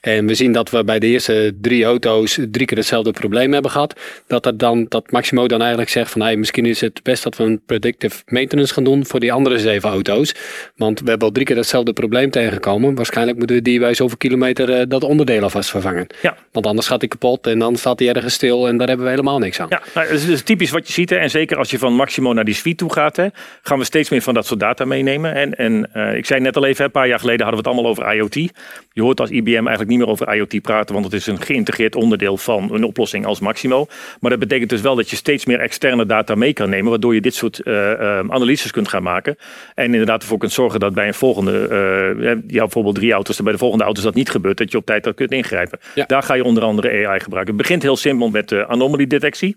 En 0.01 0.27
we 0.27 0.35
zien 0.35 0.53
dat 0.53 0.71
we 0.71 0.85
bij 0.85 0.99
de 0.99 1.07
eerste 1.07 1.55
drie 1.61 1.85
auto's 1.85 2.39
drie 2.51 2.67
keer 2.67 2.77
hetzelfde 2.77 3.11
probleem 3.11 3.53
hebben 3.53 3.71
gehad. 3.71 4.01
Dat, 4.27 4.47
er 4.47 4.59
dan, 4.59 4.87
dat 4.89 5.11
Maximo 5.11 5.47
dan 5.47 5.61
eigenlijk 5.61 5.91
zegt 5.91 6.11
van, 6.11 6.21
hey, 6.21 6.37
misschien 6.37 6.67
is 6.67 6.81
het 6.81 7.03
best 7.03 7.23
dat 7.23 7.37
we 7.37 7.45
een 7.45 7.61
predictive 7.67 8.23
maintenance 8.27 8.75
gaan 8.75 8.85
doen 8.85 9.07
voor 9.07 9.21
die 9.21 9.33
andere 9.33 9.59
zeven 9.59 9.89
auto's. 9.89 10.35
Want 10.77 11.01
we 11.01 11.09
hebben 11.09 11.27
al 11.29 11.33
drie 11.35 11.47
keer 11.47 11.57
hetzelfde 11.57 11.93
probleem 11.93 12.31
tegengekomen. 12.31 12.95
Waarschijnlijk 12.95 13.39
moeten 13.39 13.57
we 13.57 13.63
die 13.63 13.79
bij 13.79 13.95
zoveel 13.95 14.17
kilometer 14.17 14.71
eh, 14.71 14.83
dat 14.89 15.05
onderdeel 15.05 15.43
alvast 15.43 15.71
vervangen. 15.71 16.07
Ja. 16.23 16.37
Want 16.53 16.67
anders 16.67 16.87
gaat 16.87 17.01
die 17.01 17.09
kapot 17.09 17.47
en 17.47 17.59
dan 17.59 17.77
staat 17.77 17.99
die 17.99 18.13
ergens 18.13 18.35
stil 18.35 18.69
en 18.69 18.77
daar 18.77 18.89
hebben 18.89 19.07
we 19.07 19.13
helemaal 19.13 19.39
niks 19.39 19.61
aan. 19.61 19.67
Ja, 19.71 19.83
nou, 19.95 20.09
dat 20.09 20.21
is 20.21 20.43
typisch 20.43 20.71
wat 20.71 20.87
je 20.87 20.93
ziet. 20.93 21.11
Hè. 21.11 21.17
En 21.17 21.31
zeker 21.31 21.57
als 21.57 21.71
je 21.71 21.79
van 21.79 21.93
Maximo 21.93 22.33
naar 22.33 22.45
die 22.45 22.55
suite 22.55 22.79
toe 22.79 22.93
gaat, 22.93 23.17
hè, 23.17 23.27
gaan 23.63 23.79
we 23.79 23.85
steeds 23.85 24.11
meer 24.11 24.23
van 24.23 24.35
dat 24.35 24.47
soort 24.47 24.61
data 24.61 24.85
meenemen. 24.85 25.35
En, 25.35 25.55
en 25.55 25.93
eh, 25.93 26.17
ik 26.17 26.27
zei 26.27 26.41
net 26.41 26.57
al 26.57 26.65
even, 26.65 26.85
een 26.85 26.91
paar 26.91 27.09
jaar 27.09 27.21
geleden 27.21 27.47
hadden 27.47 27.63
we 27.63 27.69
het 27.69 27.77
allemaal 27.77 27.91
over 27.91 28.15
IoT. 28.15 28.53
Je 28.93 29.03
hoort 29.03 29.21
als 29.21 29.31
IBM 29.31 29.67
eigenlijk 29.67 29.86
niet 29.89 29.99
meer 29.99 30.09
over 30.09 30.35
IoT 30.35 30.63
praten, 30.63 30.95
want 30.95 31.07
het 31.07 31.15
is 31.15 31.27
een 31.27 31.41
geïntegreerd 31.41 31.95
onderdeel 31.95 32.37
van 32.37 32.75
een 32.75 32.85
oplossing 32.85 33.27
als 33.27 33.41
Maximo. 33.41 33.87
Maar 34.21 34.31
dat 34.31 34.41
betekent 34.41 34.71
dus 34.71 34.81
wel 34.81 34.95
dat 34.95 35.11
je 35.11 35.17
steeds 35.17 35.45
meer 35.45 35.61
externe 35.61 36.07
data 36.07 36.35
mee 36.35 36.53
kan 36.53 36.71
nemen, 36.71 36.91
waardoor 36.91 37.15
je 37.15 37.21
dit 37.21 37.35
soort 37.35 37.61
eh, 37.61 37.93
eh, 37.93 38.19
analyses 38.29 38.71
kunt 38.71 38.89
gaan 38.89 39.03
maken. 39.03 39.37
En 39.75 39.85
inderdaad 39.85 40.23
ervoor 40.23 40.39
kunt 40.39 40.53
zorgen 40.53 40.81
dat 40.81 40.95
bij 40.95 41.07
een 41.07 41.15
volgende, 41.15 41.69
eh, 41.69 42.37
ja, 42.47 42.61
bijvoorbeeld 42.61 42.95
drie 42.95 43.13
auto's, 43.13 43.41
bij 43.43 43.53
de 43.53 43.59
volgende 43.59 43.85
auto's 43.85 44.05
dat 44.05 44.15
niet 44.15 44.31
gebeurt, 44.31 44.59
dat 44.59 44.71
je 44.71 44.79
op 44.79 44.87
tijd 44.87 45.05
dat 45.05 45.15
kunt 45.15 45.33
ingrijpen. 45.33 45.79
Ja. 45.95 46.05
Daar 46.07 46.23
ga 46.23 46.35
je 46.35 46.45
onder 46.45 46.63
andere 46.63 47.07
AI 47.07 47.21
gebruiken. 47.21 47.55
Het 47.55 47.63
begint 47.63 47.83
heel 47.83 47.97
simpel 47.97 48.29
met 48.29 48.53
uh, 48.53 48.63
anomaly 48.69 49.07
detectie. 49.07 49.57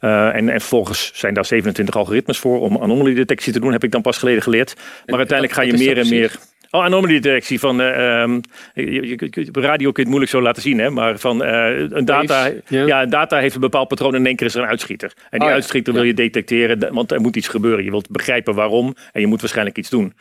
Uh, 0.00 0.34
en, 0.34 0.48
en 0.48 0.60
vervolgens 0.60 1.10
zijn 1.14 1.34
daar 1.34 1.44
27 1.44 1.94
algoritmes 1.94 2.38
voor 2.38 2.60
om 2.60 2.76
anomaly 2.76 3.14
detectie 3.14 3.52
te 3.52 3.60
doen, 3.60 3.72
heb 3.72 3.84
ik 3.84 3.90
dan 3.90 4.02
pas 4.02 4.18
geleden 4.18 4.42
geleerd. 4.42 4.74
Maar 5.06 5.18
uiteindelijk 5.18 5.58
ga 5.58 5.62
je 5.62 5.70
wat 5.70 5.96
is 6.04 6.10
meer 6.10 6.38
en. 6.70 6.78
Oh, 6.78 6.84
anomaly 6.84 7.20
detectie 7.20 7.60
van 7.60 7.80
uh, 7.80 7.86
je, 8.74 8.92
je, 8.92 9.28
je, 9.30 9.48
op 9.48 9.56
radio 9.56 9.92
kun 9.92 9.92
je 9.92 10.00
het 10.00 10.08
moeilijk 10.08 10.30
zo 10.30 10.42
laten 10.42 10.62
zien, 10.62 10.78
hè? 10.78 10.90
Maar 10.90 11.18
van 11.18 11.42
uh, 11.42 11.78
een 11.90 12.04
data, 12.04 12.50
Ja. 12.68 13.06
data 13.06 13.38
heeft 13.38 13.54
een 13.54 13.60
bepaald 13.60 13.88
patroon 13.88 14.14
en 14.14 14.20
in 14.20 14.26
één 14.26 14.36
keer 14.36 14.46
is 14.46 14.54
er 14.54 14.62
een 14.62 14.68
uitschieter. 14.68 15.12
En 15.16 15.26
die 15.30 15.40
Oh 15.40 15.46
ja, 15.46 15.52
uitschieter 15.52 15.92
ja. 15.92 15.98
wil 15.98 16.08
je 16.08 16.14
detecteren, 16.14 16.94
want 16.94 17.12
er 17.12 17.20
moet 17.20 17.36
iets 17.36 17.48
gebeuren. 17.48 17.84
Je 17.84 17.90
wilt 17.90 18.10
begrijpen 18.10 18.54
waarom 18.54 18.94
en 19.12 19.20
je 19.20 19.26
moet 19.26 19.40
waarschijnlijk 19.40 19.78
iets 19.78 19.90
doen. 19.90 20.14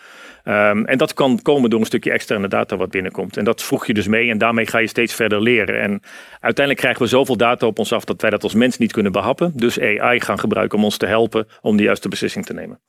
Um, 0.43 0.85
en 0.85 0.97
dat 0.97 1.13
kan 1.13 1.41
komen 1.41 1.69
door 1.69 1.79
een 1.79 1.85
stukje 1.85 2.11
externe 2.11 2.47
data 2.47 2.77
wat 2.77 2.89
binnenkomt. 2.89 3.37
En 3.37 3.43
dat 3.43 3.63
voeg 3.63 3.87
je 3.87 3.93
dus 3.93 4.07
mee 4.07 4.29
en 4.29 4.37
daarmee 4.37 4.67
ga 4.67 4.77
je 4.77 4.87
steeds 4.87 5.15
verder 5.15 5.41
leren. 5.41 5.81
En 5.81 6.01
uiteindelijk 6.31 6.77
krijgen 6.77 7.01
we 7.01 7.07
zoveel 7.07 7.37
data 7.37 7.67
op 7.67 7.79
ons 7.79 7.93
af 7.93 8.05
dat 8.05 8.21
wij 8.21 8.29
dat 8.29 8.43
als 8.43 8.53
mens 8.53 8.77
niet 8.77 8.91
kunnen 8.91 9.11
behappen. 9.11 9.51
Dus 9.55 9.79
AI 9.79 10.19
gaan 10.19 10.39
gebruiken 10.39 10.77
om 10.77 10.83
ons 10.83 10.97
te 10.97 11.05
helpen 11.05 11.47
om 11.61 11.77
de 11.77 11.83
juiste 11.83 12.09
beslissing 12.09 12.45
te 12.45 12.53
nemen. 12.53 12.79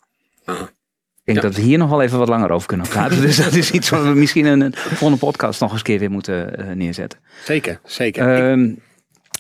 Ik 1.28 1.35
denk 1.35 1.54
dat 1.54 1.62
we 1.62 1.68
hier 1.68 1.78
nog 1.78 1.90
wel 1.90 2.02
even 2.02 2.18
wat 2.18 2.28
langer 2.28 2.50
over 2.50 2.68
kunnen 2.68 2.88
praten. 2.88 3.20
dus 3.26 3.37
dat 3.37 3.54
is 3.54 3.70
iets 3.70 3.88
wat 3.88 4.02
we 4.02 4.08
misschien 4.08 4.47
in 4.47 4.61
een 4.61 4.73
volgende 4.75 5.16
podcast 5.16 5.61
nog 5.61 5.70
eens 5.70 5.78
een 5.78 5.85
keer 5.85 5.99
weer 5.99 6.11
moeten 6.11 6.61
uh, 6.61 6.73
neerzetten. 6.73 7.18
Zeker, 7.44 7.80
zeker. 7.85 8.50
Um, 8.50 8.78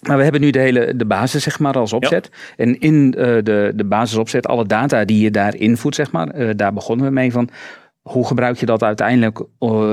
maar 0.06 0.16
we 0.16 0.22
hebben 0.22 0.40
nu 0.40 0.50
de 0.50 0.58
hele 0.58 0.96
de 0.96 1.06
basis 1.06 1.42
zeg 1.42 1.58
maar 1.58 1.74
als 1.74 1.92
opzet. 1.92 2.28
Ja. 2.32 2.64
En 2.64 2.78
in 2.80 3.14
uh, 3.18 3.24
de, 3.24 3.72
de 3.74 3.84
basisopzet, 3.84 4.46
alle 4.46 4.66
data 4.66 5.04
die 5.04 5.20
je 5.20 5.30
daar 5.30 5.54
invoert, 5.54 5.94
zeg 5.94 6.12
maar, 6.12 6.40
uh, 6.40 6.50
daar 6.56 6.72
begonnen 6.72 7.06
we 7.06 7.12
mee 7.12 7.32
van. 7.32 7.48
Hoe 8.02 8.26
gebruik 8.26 8.56
je 8.56 8.66
dat 8.66 8.82
uiteindelijk 8.82 9.42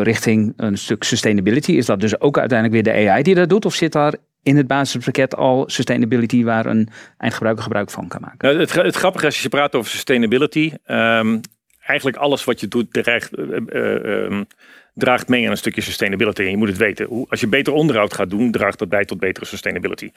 richting 0.02 0.54
een 0.58 0.78
stuk 0.78 1.04
sustainability? 1.04 1.72
Is 1.72 1.86
dat 1.86 2.00
dus 2.00 2.20
ook 2.20 2.38
uiteindelijk 2.38 2.86
weer 2.86 2.94
de 2.94 3.10
AI 3.10 3.24
die 3.24 3.36
dat 3.36 3.50
doet? 3.50 3.66
Of 3.66 3.74
zit 3.74 3.92
daar 3.92 4.14
in 4.44 4.58
het 4.58 4.68
basispakket 4.68 5.36
al 5.36 5.64
sustainability 5.68 6.44
waar 6.44 6.66
een 6.66 6.90
eindgebruiker 7.18 7.64
gebruik 7.64 7.90
van 7.90 8.08
kan 8.08 8.22
maken? 8.22 8.38
Nou, 8.48 8.60
het, 8.60 8.74
het 8.74 8.96
grappige 8.96 9.28
is 9.28 9.34
als 9.34 9.44
je 9.44 9.50
praat 9.50 9.76
over 9.76 9.92
sustainability. 9.92 10.72
Um, 10.88 11.42
eigenlijk 11.86 12.18
alles 12.18 12.44
wat 12.44 12.60
je 12.60 12.68
doet 12.68 12.94
dreigt, 12.94 13.38
um, 13.38 14.48
draagt 14.94 15.28
mee 15.28 15.46
aan 15.46 15.52
een 15.52 15.58
stukje 15.58 15.82
sustainability. 15.82 16.42
En 16.42 16.50
je 16.50 16.58
moet 16.58 16.68
het 16.68 16.78
weten. 16.78 17.26
Als 17.30 17.40
je 17.40 17.48
beter 17.48 17.74
onderhoud 17.74 18.14
gaat 18.14 18.30
doen, 18.30 18.52
draagt 18.52 18.80
dat 18.80 18.90
bij 18.90 19.06
tot 19.06 19.20
betere 19.20 19.46
sustainability. 19.46 20.12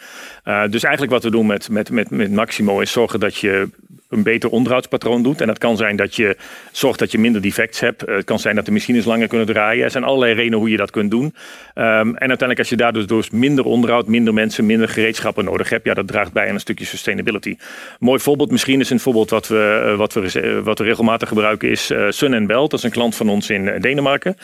Dus 0.44 0.82
eigenlijk 0.82 1.12
wat 1.12 1.22
we 1.22 1.30
doen 1.30 1.46
met, 1.46 1.68
met, 1.68 1.90
met, 1.90 2.10
met 2.10 2.30
Maximo 2.30 2.80
is 2.80 2.92
zorgen 2.92 3.20
dat 3.20 3.36
je 3.36 3.68
een 4.08 4.22
beter 4.22 4.50
onderhoudspatroon 4.50 5.22
doet. 5.22 5.40
En 5.40 5.46
dat 5.46 5.58
kan 5.58 5.76
zijn 5.76 5.96
dat 5.96 6.16
je 6.16 6.36
zorgt 6.72 6.98
dat 6.98 7.12
je 7.12 7.18
minder 7.18 7.40
defects 7.40 7.80
hebt. 7.80 8.00
Het 8.00 8.24
kan 8.24 8.38
zijn 8.38 8.54
dat 8.54 8.64
de 8.64 8.72
machines 8.72 9.04
langer 9.04 9.28
kunnen 9.28 9.46
draaien. 9.46 9.84
Er 9.84 9.90
zijn 9.90 10.04
allerlei 10.04 10.32
redenen 10.32 10.58
hoe 10.58 10.70
je 10.70 10.76
dat 10.76 10.90
kunt 10.90 11.10
doen. 11.10 11.24
Um, 11.24 11.34
en 11.74 12.28
uiteindelijk 12.28 12.58
als 12.58 12.68
je 12.68 12.76
daardoor 12.76 13.06
dus 13.06 13.30
minder 13.30 13.64
onderhoud, 13.64 14.06
minder 14.06 14.34
mensen, 14.34 14.66
minder 14.66 14.88
gereedschappen 14.88 15.44
nodig 15.44 15.68
hebt. 15.68 15.84
Ja, 15.84 15.94
dat 15.94 16.06
draagt 16.06 16.32
bij 16.32 16.48
aan 16.48 16.54
een 16.54 16.60
stukje 16.60 16.84
sustainability. 16.84 17.56
Mooi 17.98 18.20
voorbeeld 18.20 18.50
misschien 18.50 18.80
is 18.80 18.90
een 18.90 19.00
voorbeeld 19.00 19.30
wat 19.30 19.48
we, 19.48 19.86
uh, 19.86 19.96
wat 19.96 20.12
we, 20.12 20.60
wat 20.64 20.78
we 20.78 20.84
regelmatig 20.84 21.28
gebruiken 21.28 21.70
is 21.70 21.90
uh, 21.90 22.06
Sun 22.08 22.46
Belt. 22.46 22.70
Dat 22.70 22.78
is 22.78 22.84
een 22.84 22.90
klant 22.90 23.16
van 23.16 23.28
ons 23.28 23.50
in 23.50 23.80
Denemarken. 23.80 24.36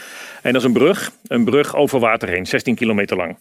En 0.42 0.52
dat 0.52 0.62
is 0.62 0.66
een 0.66 0.72
brug. 0.72 1.12
Een 1.26 1.44
brug 1.44 1.76
over 1.76 2.00
water 2.00 2.28
heen, 2.28 2.46
16 2.46 2.74
kilometer 2.74 3.16
lang. 3.16 3.36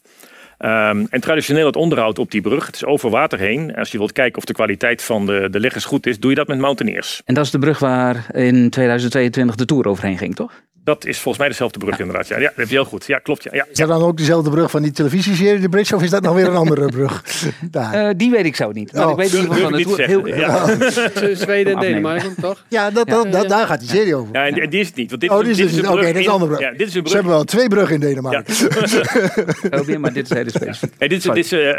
Um, 0.66 1.08
en 1.10 1.22
traditioneel 1.22 1.66
het 1.66 1.76
onderhoud 1.76 2.20
op 2.20 2.32
die 2.32 2.42
brug, 2.42 2.66
het 2.66 2.76
is 2.76 2.86
over 2.86 3.10
water 3.10 3.40
heen. 3.40 3.76
Als 3.76 3.92
je 3.92 3.98
wilt 3.98 4.12
kijken 4.12 4.38
of 4.38 4.46
de 4.46 4.54
kwaliteit 4.54 5.02
van 5.02 5.26
de, 5.26 5.48
de 5.52 5.60
leggers 5.60 5.86
goed 5.86 6.06
is, 6.06 6.20
doe 6.20 6.30
je 6.30 6.36
dat 6.36 6.48
met 6.48 6.60
mountaineers. 6.60 7.22
En 7.26 7.34
dat 7.34 7.46
is 7.46 7.52
de 7.52 7.60
brug 7.60 7.80
waar 7.80 8.26
in 8.36 8.70
2022 8.70 9.56
de 9.56 9.66
Tour 9.66 9.88
overheen 9.88 10.18
ging, 10.18 10.36
toch? 10.36 10.52
Dat 10.84 11.06
is 11.06 11.16
volgens 11.16 11.38
mij 11.38 11.48
dezelfde 11.48 11.80
brug 11.80 11.98
ja. 11.98 12.00
inderdaad. 12.00 12.28
Ja, 12.28 12.38
ja, 12.38 12.48
dat 12.48 12.56
heb 12.56 12.68
je 12.68 12.74
heel 12.74 12.86
goed. 12.86 13.06
Ja, 13.06 13.18
klopt. 13.18 13.44
Ja, 13.44 13.50
ja. 13.54 13.66
Is 13.72 13.78
dat 13.78 13.88
dan 13.88 14.02
ook 14.02 14.18
dezelfde 14.18 14.50
brug 14.50 14.72
van 14.72 14.82
die 14.82 14.92
televisieserie 14.92 15.60
De 15.60 15.70
Bridge? 15.70 15.96
Of 15.96 16.04
is 16.04 16.10
dat 16.10 16.24
nog 16.24 16.36
weer 16.36 16.48
een 16.48 16.56
andere 16.56 16.86
brug? 16.86 17.22
Uh, 17.74 18.10
die 18.18 18.32
weet 18.32 18.46
ik 18.46 18.56
zo 18.56 18.72
niet. 18.72 18.94
Maar 18.94 19.06
oh. 19.06 19.12
ik 19.12 19.18
weet 19.18 19.42
niet 19.50 19.60
van 19.60 19.72
de 19.72 19.84
Tour. 19.84 20.02
Heel, 20.02 20.28
ja. 20.28 20.66
Zweden 21.36 21.74
en 21.74 21.80
Denemarken, 21.80 22.36
toch? 22.42 22.66
Ja, 22.68 22.92
dat, 22.92 23.08
dat, 23.08 23.32
dat, 23.32 23.50
daar 23.50 23.68
gaat 23.68 23.80
die 23.80 23.90
serie 23.90 24.16
over. 24.16 24.34
Ja, 24.34 24.46
en, 24.46 24.54
en 24.54 24.70
die 24.70 24.80
is 24.80 24.88
het 24.88 24.96
niet. 24.96 25.10
Want 25.10 25.22
dit 25.22 25.30
oh, 25.30 25.42
is, 25.42 25.48
dit 25.48 25.66
is, 25.66 25.72
dit 25.72 25.84
is 25.84 25.90
Oké, 25.90 25.98
okay, 25.98 26.12
dit 26.12 26.22
is 26.22 26.26
een 26.26 26.32
andere 26.32 26.52
brug. 26.52 26.64
Ja, 26.64 26.78
dit 26.78 26.88
is 26.88 26.94
een 26.94 27.00
brug. 27.00 27.10
Ze 27.12 27.16
hebben 27.16 27.34
wel 27.34 27.44
twee 27.44 27.68
bruggen 27.68 27.96
in 27.96 28.02
Denemarken. 28.02 28.56
Ja. 29.88 30.00
maar 30.04 30.14
dit 30.14 30.32
is 30.32 30.38
hele 30.38 30.52
specifiek. 30.54 31.00
Dit 31.00 31.12
is, 31.12 31.24
dit 31.24 31.38
is 31.38 31.54
uh, 31.54 31.60
uh, 31.60 31.76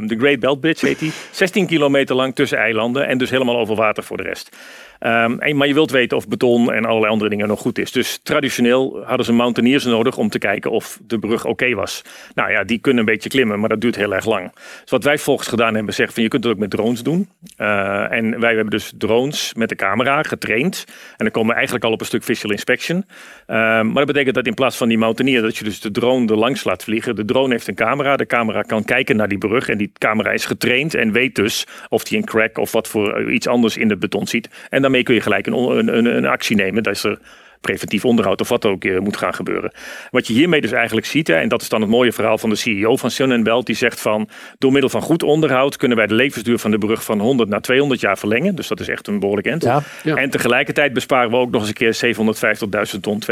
de 0.00 0.16
Great 0.18 0.40
Belt 0.40 0.60
Bridge, 0.60 0.86
heet 0.86 0.98
die. 0.98 1.12
16 1.30 1.66
kilometer 1.66 2.16
lang 2.16 2.34
tussen 2.34 2.58
eilanden 2.58 3.06
en 3.06 3.18
dus 3.18 3.30
helemaal 3.30 3.58
over 3.58 3.76
water 3.76 4.02
voor 4.02 4.16
de 4.16 4.22
rest. 4.22 4.56
En, 5.04 5.56
maar 5.56 5.66
je 5.66 5.74
wilt 5.74 5.90
weten 5.90 6.16
of 6.16 6.28
beton 6.28 6.72
en 6.72 6.84
allerlei 6.84 7.12
andere 7.12 7.30
dingen 7.30 7.48
nog 7.48 7.60
goed 7.60 7.78
is. 7.78 7.92
Dus 7.92 8.20
traditioneel 8.22 9.02
hadden 9.04 9.26
ze 9.26 9.32
mountaineers 9.32 9.84
nodig 9.84 10.16
om 10.16 10.28
te 10.28 10.38
kijken 10.38 10.70
of 10.70 10.98
de 11.06 11.18
brug 11.18 11.44
oké 11.44 11.74
was. 11.74 12.02
Nou 12.34 12.50
ja, 12.50 12.64
die 12.64 12.78
kunnen 12.78 13.00
een 13.00 13.12
beetje 13.12 13.28
klimmen, 13.28 13.60
maar 13.60 13.68
dat 13.68 13.80
duurt 13.80 13.96
heel 13.96 14.14
erg 14.14 14.24
lang. 14.24 14.52
Dus 14.80 14.90
wat 14.90 15.04
wij 15.04 15.18
volgens 15.18 15.48
gedaan 15.48 15.74
hebben, 15.74 15.94
zeggen 15.94 16.14
van 16.14 16.22
je 16.22 16.28
kunt 16.28 16.44
het 16.44 16.52
ook 16.52 16.58
met 16.58 16.70
drones 16.70 17.02
doen. 17.02 17.28
Uh, 17.58 18.12
en 18.12 18.40
wij 18.40 18.54
hebben 18.54 18.70
dus 18.70 18.92
drones 18.98 19.54
met 19.54 19.68
de 19.68 19.74
camera 19.74 20.22
getraind. 20.22 20.84
En 20.88 21.14
dan 21.16 21.30
komen 21.30 21.48
we 21.48 21.54
eigenlijk 21.54 21.84
al 21.84 21.92
op 21.92 22.00
een 22.00 22.06
stuk 22.06 22.22
visual 22.22 22.52
inspection. 22.52 22.96
Uh, 22.96 23.56
maar 23.56 23.94
dat 23.94 24.06
betekent 24.06 24.34
dat 24.34 24.46
in 24.46 24.54
plaats 24.54 24.76
van 24.76 24.88
die 24.88 24.98
mountaineer, 24.98 25.42
dat 25.42 25.56
je 25.56 25.64
dus 25.64 25.80
de 25.80 25.90
drone 25.90 26.26
er 26.26 26.36
langs 26.38 26.64
laat 26.64 26.84
vliegen. 26.84 27.16
De 27.16 27.24
drone 27.24 27.52
heeft 27.52 27.68
een 27.68 27.74
camera. 27.74 28.16
De 28.16 28.26
camera 28.26 28.62
kan 28.62 28.84
kijken 28.84 29.16
naar 29.16 29.28
die 29.28 29.38
brug. 29.38 29.68
En 29.68 29.78
die 29.78 29.92
camera 29.98 30.30
is 30.30 30.44
getraind 30.44 30.94
en 30.94 31.12
weet 31.12 31.34
dus 31.34 31.66
of 31.88 32.04
die 32.04 32.18
een 32.18 32.24
crack 32.24 32.58
of 32.58 32.72
wat 32.72 32.88
voor 32.88 33.32
iets 33.32 33.46
anders 33.46 33.76
in 33.76 33.90
het 33.90 33.98
beton 33.98 34.26
ziet. 34.26 34.48
En 34.70 34.82
daarmee 34.94 35.02
kun 35.02 35.14
je 35.14 35.20
gelijk 35.20 35.46
een, 35.46 35.78
een, 35.78 35.96
een, 35.96 36.16
een 36.16 36.26
actie 36.26 36.56
nemen. 36.56 36.82
Dat 36.82 36.94
is 36.94 37.04
er 37.04 37.18
preventief 37.64 38.04
onderhoud 38.04 38.40
of 38.40 38.48
wat 38.48 38.66
ook 38.66 38.84
eh, 38.84 38.98
moet 38.98 39.16
gaan 39.16 39.34
gebeuren. 39.34 39.72
Wat 40.10 40.26
je 40.26 40.32
hiermee 40.32 40.60
dus 40.60 40.72
eigenlijk 40.72 41.06
ziet, 41.06 41.28
hè, 41.28 41.34
en 41.34 41.48
dat 41.48 41.62
is 41.62 41.68
dan 41.68 41.80
het 41.80 41.90
mooie 41.90 42.12
verhaal 42.12 42.38
van 42.38 42.50
de 42.50 42.56
CEO 42.56 42.96
van 42.96 43.10
Sun 43.10 43.42
Belt, 43.42 43.66
die 43.66 43.76
zegt 43.76 44.00
van 44.00 44.28
door 44.58 44.72
middel 44.72 44.90
van 44.90 45.02
goed 45.02 45.22
onderhoud 45.22 45.76
kunnen 45.76 45.96
wij 45.96 46.06
de 46.06 46.14
levensduur 46.14 46.58
van 46.58 46.70
de 46.70 46.78
brug 46.78 47.04
van 47.04 47.20
100 47.20 47.48
naar 47.48 47.60
200 47.60 48.00
jaar 48.00 48.18
verlengen. 48.18 48.54
Dus 48.54 48.68
dat 48.68 48.80
is 48.80 48.88
echt 48.88 49.06
een 49.06 49.18
behoorlijk 49.18 49.46
end. 49.46 49.62
Ja. 49.62 49.82
Ja. 50.02 50.16
En 50.16 50.30
tegelijkertijd 50.30 50.92
besparen 50.92 51.30
we 51.30 51.36
ook 51.36 51.50
nog 51.50 51.60
eens 51.60 51.70
een 51.70 51.92
keer 51.92 52.94
750.000 52.94 53.00
ton 53.00 53.22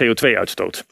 CO2-uitstoot. 0.00 0.84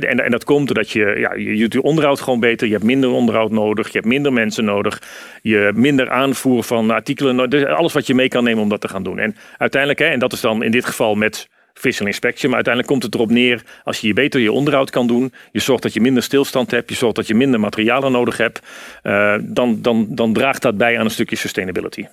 En, 0.00 0.24
en 0.24 0.30
dat 0.30 0.44
komt 0.44 0.66
doordat 0.66 0.90
je, 0.90 1.14
ja, 1.18 1.34
je, 1.34 1.56
je 1.56 1.82
onderhoud 1.82 2.20
gewoon 2.20 2.40
beter. 2.40 2.66
Je 2.66 2.72
hebt 2.72 2.84
minder 2.84 3.10
onderhoud 3.10 3.50
nodig. 3.50 3.86
Je 3.86 3.92
hebt 3.92 4.06
minder 4.06 4.32
mensen 4.32 4.64
nodig. 4.64 5.02
Je 5.42 5.56
hebt 5.56 5.76
minder 5.76 6.10
aanvoer 6.10 6.62
van 6.62 6.90
artikelen. 6.90 7.50
Dus 7.50 7.64
alles 7.64 7.92
wat 7.92 8.06
je 8.06 8.14
mee 8.14 8.28
kan 8.28 8.44
nemen 8.44 8.62
om 8.62 8.68
dat 8.68 8.80
te 8.80 8.88
gaan 8.88 9.02
doen. 9.02 9.18
En 9.18 9.36
uiteindelijk, 9.58 10.00
hè, 10.00 10.06
en 10.06 10.18
dat 10.18 10.32
is 10.32 10.40
dan 10.40 10.62
in 10.62 10.70
dit 10.70 10.84
geval 10.84 11.14
met 11.14 11.48
visual 11.74 12.06
inspection. 12.06 12.46
Maar 12.46 12.54
uiteindelijk 12.64 12.92
komt 12.92 13.02
het 13.02 13.14
erop 13.14 13.30
neer, 13.30 13.62
als 13.84 13.98
je 14.00 14.06
je 14.06 14.12
beter 14.12 14.40
je 14.40 14.52
onderhoud 14.52 14.90
kan 14.90 15.06
doen. 15.06 15.32
Je 15.52 15.60
zorgt 15.60 15.82
dat 15.82 15.92
je 15.92 16.00
minder 16.00 16.22
stilstand 16.22 16.70
hebt. 16.70 16.88
Je 16.90 16.96
zorgt 16.96 17.16
dat 17.16 17.26
je 17.26 17.34
minder 17.34 17.60
materialen 17.60 18.12
nodig 18.12 18.36
hebt. 18.36 18.60
eh, 19.02 19.34
dan, 19.42 19.82
dan, 19.82 20.06
dan 20.14 20.32
draagt 20.32 20.62
dat 20.62 20.76
bij 20.76 20.98
aan 20.98 21.04
een 21.04 21.10
stukje 21.10 21.36
sustainability. 21.36 22.06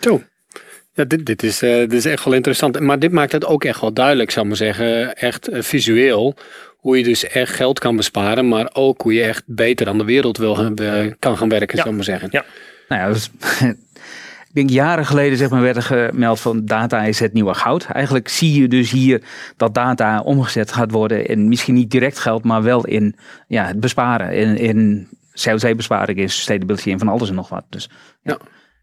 Zo. 0.00 0.22
Ja, 0.92 1.04
dit, 1.04 1.26
dit, 1.26 1.42
is, 1.42 1.62
eh, 1.62 1.70
dit 1.78 1.92
is 1.92 2.04
echt 2.04 2.24
wel 2.24 2.34
interessant. 2.34 2.80
Maar 2.80 2.98
dit 2.98 3.12
maakt 3.12 3.32
het 3.32 3.44
ook 3.44 3.64
echt 3.64 3.80
wel 3.80 3.92
duidelijk, 3.92 4.30
zou 4.30 4.40
ik 4.42 4.48
maar 4.50 4.60
zeggen. 4.60 5.14
Echt 5.16 5.48
eh, 5.48 5.62
visueel. 5.62 6.36
Hoe 6.76 6.98
je 6.98 7.04
dus 7.04 7.24
echt 7.26 7.54
geld 7.54 7.78
kan 7.78 7.96
besparen. 7.96 8.48
Maar 8.48 8.70
ook 8.72 9.02
hoe 9.02 9.12
je 9.14 9.22
echt 9.22 9.42
beter 9.46 9.88
aan 9.88 9.98
de 9.98 10.04
wereld 10.04 10.36
wil 10.36 10.54
kan 11.18 11.36
gaan 11.36 11.48
werken, 11.48 11.76
Ja. 11.76 11.82
zou 11.82 11.88
ik 11.88 11.94
maar 11.94 12.04
zeggen. 12.04 12.28
Ja. 12.32 12.44
Nou 12.88 13.02
ja, 13.02 13.12
dus, 13.12 13.30
ik 14.48 14.54
denk 14.54 14.70
jaren 14.70 15.06
geleden 15.06 15.38
zeg 15.38 15.50
maar, 15.50 15.60
werd 15.60 15.76
er 15.76 15.82
gemeld 15.82 16.40
van 16.40 16.64
data 16.64 17.02
is 17.02 17.20
het 17.20 17.32
nieuwe 17.32 17.54
goud. 17.54 17.84
Eigenlijk 17.84 18.28
zie 18.28 18.60
je 18.60 18.68
dus 18.68 18.90
hier 18.90 19.22
dat 19.56 19.74
data 19.74 20.20
omgezet 20.20 20.72
gaat 20.72 20.90
worden 20.90 21.26
in 21.26 21.48
misschien 21.48 21.74
niet 21.74 21.90
direct 21.90 22.18
geld, 22.18 22.44
maar 22.44 22.62
wel 22.62 22.84
in 22.84 23.16
ja, 23.46 23.66
het 23.66 23.80
besparen. 23.80 24.32
In, 24.32 24.56
in 24.56 25.08
CO2-besparing, 25.38 26.18
in 26.18 26.30
sustainability 26.30 26.90
en 26.90 26.98
van 26.98 27.08
alles 27.08 27.28
en 27.28 27.34
nog 27.34 27.48
wat. 27.48 27.64
Dus 27.68 27.90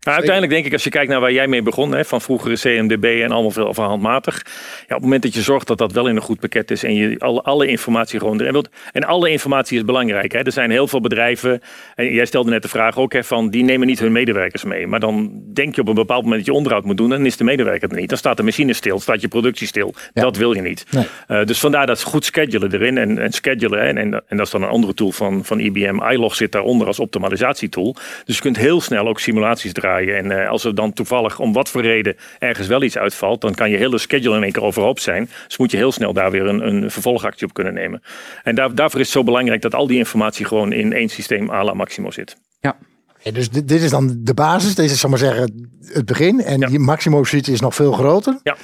Nou, 0.06 0.18
uiteindelijk 0.18 0.54
denk 0.54 0.66
ik, 0.66 0.74
als 0.74 0.84
je 0.84 0.90
kijkt 0.90 1.12
naar 1.12 1.20
waar 1.20 1.32
jij 1.32 1.48
mee 1.48 1.62
begon, 1.62 1.92
hè, 1.92 2.06
van 2.06 2.22
vroegere 2.22 2.56
CMDB 2.56 3.04
en 3.24 3.32
allemaal 3.32 3.52
veel 3.52 3.74
van 3.74 3.86
handmatig. 3.86 4.42
Ja, 4.46 4.82
op 4.82 4.90
het 4.90 5.02
moment 5.02 5.24
dat 5.24 5.34
je 5.34 5.42
zorgt 5.42 5.68
dat 5.68 5.78
dat 5.78 5.92
wel 5.92 6.08
in 6.08 6.16
een 6.16 6.22
goed 6.22 6.40
pakket 6.40 6.72
is 6.72 6.84
en 6.84 6.96
je 6.96 7.16
alle, 7.20 7.42
alle 7.42 7.68
informatie 7.68 8.20
gewoon 8.20 8.40
erin 8.40 8.52
wilt. 8.52 8.70
En 8.92 9.04
alle 9.04 9.30
informatie 9.30 9.78
is 9.78 9.86
belangrijk. 9.86 10.32
Hè. 10.32 10.40
Er 10.40 10.52
zijn 10.52 10.72
heel 10.72 10.88
veel 10.88 11.02
bedrijven, 11.02 11.62
en 11.96 12.14
jij 12.14 12.26
stelde 12.26 12.50
net 12.50 12.62
de 12.62 12.68
vraag 12.68 12.98
ook, 12.98 13.14
hè, 13.14 13.24
van 13.24 13.50
die 13.50 13.64
nemen 13.64 13.88
niet 13.88 14.00
hun 14.00 14.12
medewerkers 14.12 14.64
mee. 14.64 14.88
Maar 14.88 15.00
dan 15.00 15.42
denk 15.54 15.76
je 15.76 15.82
op 15.82 15.88
een 15.88 15.94
bepaald 15.94 16.22
moment 16.24 16.38
dat 16.46 16.54
je 16.54 16.58
onderhoud 16.58 16.86
moet 16.86 16.98
doen 16.98 17.12
en 17.12 17.18
dan 17.18 17.26
is 17.26 17.38
de 17.38 17.44
medewerker 17.44 17.90
er 17.90 17.96
niet. 17.96 18.10
Dan 18.10 18.18
staat 18.18 18.38
de 18.38 18.44
machine 18.44 18.74
stil, 18.74 19.00
staat 19.00 19.22
je 19.22 19.28
productie 19.28 19.68
stil. 19.68 19.94
Dat 20.14 20.38
wil 20.38 20.54
je 20.54 20.62
niet. 20.62 20.86
Nee. 20.92 21.06
Eh, 21.28 21.46
dus 21.46 21.60
vandaar 21.60 21.86
dat 21.86 22.02
goed 22.04 22.26
schedulen 22.26 22.74
erin 22.74 22.98
en, 22.98 23.20
en 23.20 23.32
schedulen. 23.32 23.80
hè, 23.80 23.86
En, 23.86 23.98
en, 23.98 24.14
en 24.28 24.38
dat 24.38 24.46
is 24.46 24.52
dan 24.52 24.64
een 24.64 24.70
andere 24.70 24.94
tool 24.94 25.12
van, 25.12 25.46
van 25.46 25.60
IBM. 25.60 26.02
iLog 26.12 26.36
zit 26.36 26.52
daaronder 26.52 26.88
als 26.88 27.00
optimalisatietool. 27.00 27.96
Dus 28.26 28.36
je 28.36 28.42
kunt 28.42 28.58
heel 28.58 28.82
snel 28.82 29.08
ook 29.08 29.20
simulaties 29.20 29.74
draaien. 29.74 29.95
En 30.04 30.32
eh, 30.32 30.50
als 30.50 30.64
er 30.64 30.76
dan 30.76 30.94
toevallig 30.94 31.40
om 31.40 31.54
wat 31.54 31.70
voor 31.70 31.82
reden 31.82 32.16
ergens 32.40 32.68
wel 32.68 32.84
iets 32.84 32.98
uitvalt, 32.98 33.42
dan 33.42 33.54
kan 33.54 33.70
je 33.70 33.78
hele 33.78 33.98
schedule 33.98 34.36
in 34.36 34.44
één 34.44 34.52
keer 34.52 34.64
overhoop 34.64 35.00
zijn. 35.00 35.30
Dus 35.48 35.58
moet 35.58 35.72
je 35.72 35.78
heel 35.78 35.92
snel 35.92 36.14
daar 36.14 36.32
weer 36.32 36.46
een, 36.46 36.68
een 36.68 36.92
vervolgactie 36.92 37.48
op 37.48 37.54
kunnen 37.54 37.74
nemen. 37.74 38.02
En 38.44 38.56
daar, 38.56 38.76
daarvoor 38.76 39.00
is 39.00 39.06
het 39.06 39.16
zo 39.16 39.24
belangrijk 39.24 39.62
dat 39.62 39.76
al 39.76 39.88
die 39.88 39.98
informatie 39.98 40.46
gewoon 40.46 40.72
in 40.74 40.94
één 40.94 41.10
systeem 41.10 41.50
à 41.52 41.64
la 41.64 41.74
Maximo 41.74 42.12
zit. 42.12 42.36
ja, 42.60 42.78
Ja, 43.20 43.32
dus 43.32 43.50
dit, 43.50 43.68
dit 43.68 43.82
is 43.82 43.90
dan 43.90 44.16
de 44.20 44.34
basis. 44.34 44.76
Deze 44.76 44.94
is, 44.94 45.00
zal 45.00 45.10
maar 45.10 45.20
zeggen, 45.20 45.70
het 45.82 46.06
begin. 46.06 46.42
En 46.42 46.60
Ja. 46.60 46.68
die 46.68 46.80
Maximo 46.80 47.24
suite 47.24 47.52
is 47.52 47.60
nog 47.60 47.76
veel 47.76 47.92
groter. 47.92 48.40
Ja. 48.44 48.56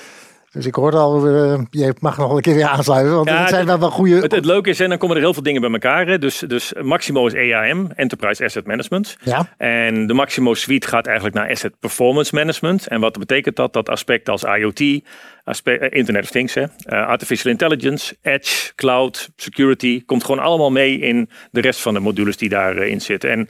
Dus 0.51 0.65
ik 0.65 0.75
hoorde 0.75 0.97
al, 0.97 1.27
eh, 1.27 1.61
je 1.69 1.93
mag 1.99 2.17
nog 2.17 2.27
wel 2.27 2.35
een 2.35 2.41
keer 2.41 2.55
weer 2.55 2.67
aansluiten. 2.67 3.15
Want 3.15 3.29
Ja, 3.29 3.39
het 3.39 3.49
zijn 3.49 3.65
wel 3.65 3.79
wel 3.79 3.91
goede... 3.91 4.15
Het, 4.15 4.31
het 4.31 4.45
leuke 4.45 4.69
is, 4.69 4.79
en 4.79 4.89
dan 4.89 4.97
komen 4.97 5.15
er 5.15 5.21
heel 5.21 5.33
veel 5.33 5.43
dingen 5.43 5.61
bij 5.61 5.71
elkaar. 5.71 6.07
Hè. 6.07 6.17
Dus, 6.17 6.39
dus 6.39 6.73
Maximo 6.81 7.25
is 7.25 7.33
EAM, 7.33 7.91
Enterprise 7.95 8.43
Asset 8.43 8.67
Management. 8.67 9.17
ja, 9.23 9.49
En 9.57 10.07
de 10.07 10.13
Maximo 10.13 10.53
Suite 10.53 10.87
gaat 10.87 11.05
eigenlijk 11.05 11.35
naar 11.35 11.49
Asset 11.49 11.79
Performance 11.79 12.35
Management. 12.35 12.87
En 12.87 12.99
wat 12.99 13.19
betekent 13.19 13.55
dat? 13.55 13.73
Dat 13.73 13.89
aspecten 13.89 14.33
als 14.33 14.43
IoT, 14.43 15.03
aspect, 15.43 15.81
eh, 15.81 15.97
Internet 15.97 16.23
of 16.23 16.29
Things, 16.29 16.53
hè, 16.53 16.61
eh, 16.61 17.07
Artificial 17.07 17.51
Intelligence, 17.51 18.15
Edge, 18.21 18.71
Cloud, 18.75 19.29
Security, 19.35 20.05
komt 20.05 20.23
gewoon 20.23 20.43
allemaal 20.43 20.71
mee 20.71 20.99
in 20.99 21.29
de 21.51 21.61
rest 21.61 21.79
van 21.79 21.93
de 21.93 21.99
modules 21.99 22.37
die 22.37 22.49
daarin 22.49 23.01
zitten. 23.01 23.29
En 23.29 23.49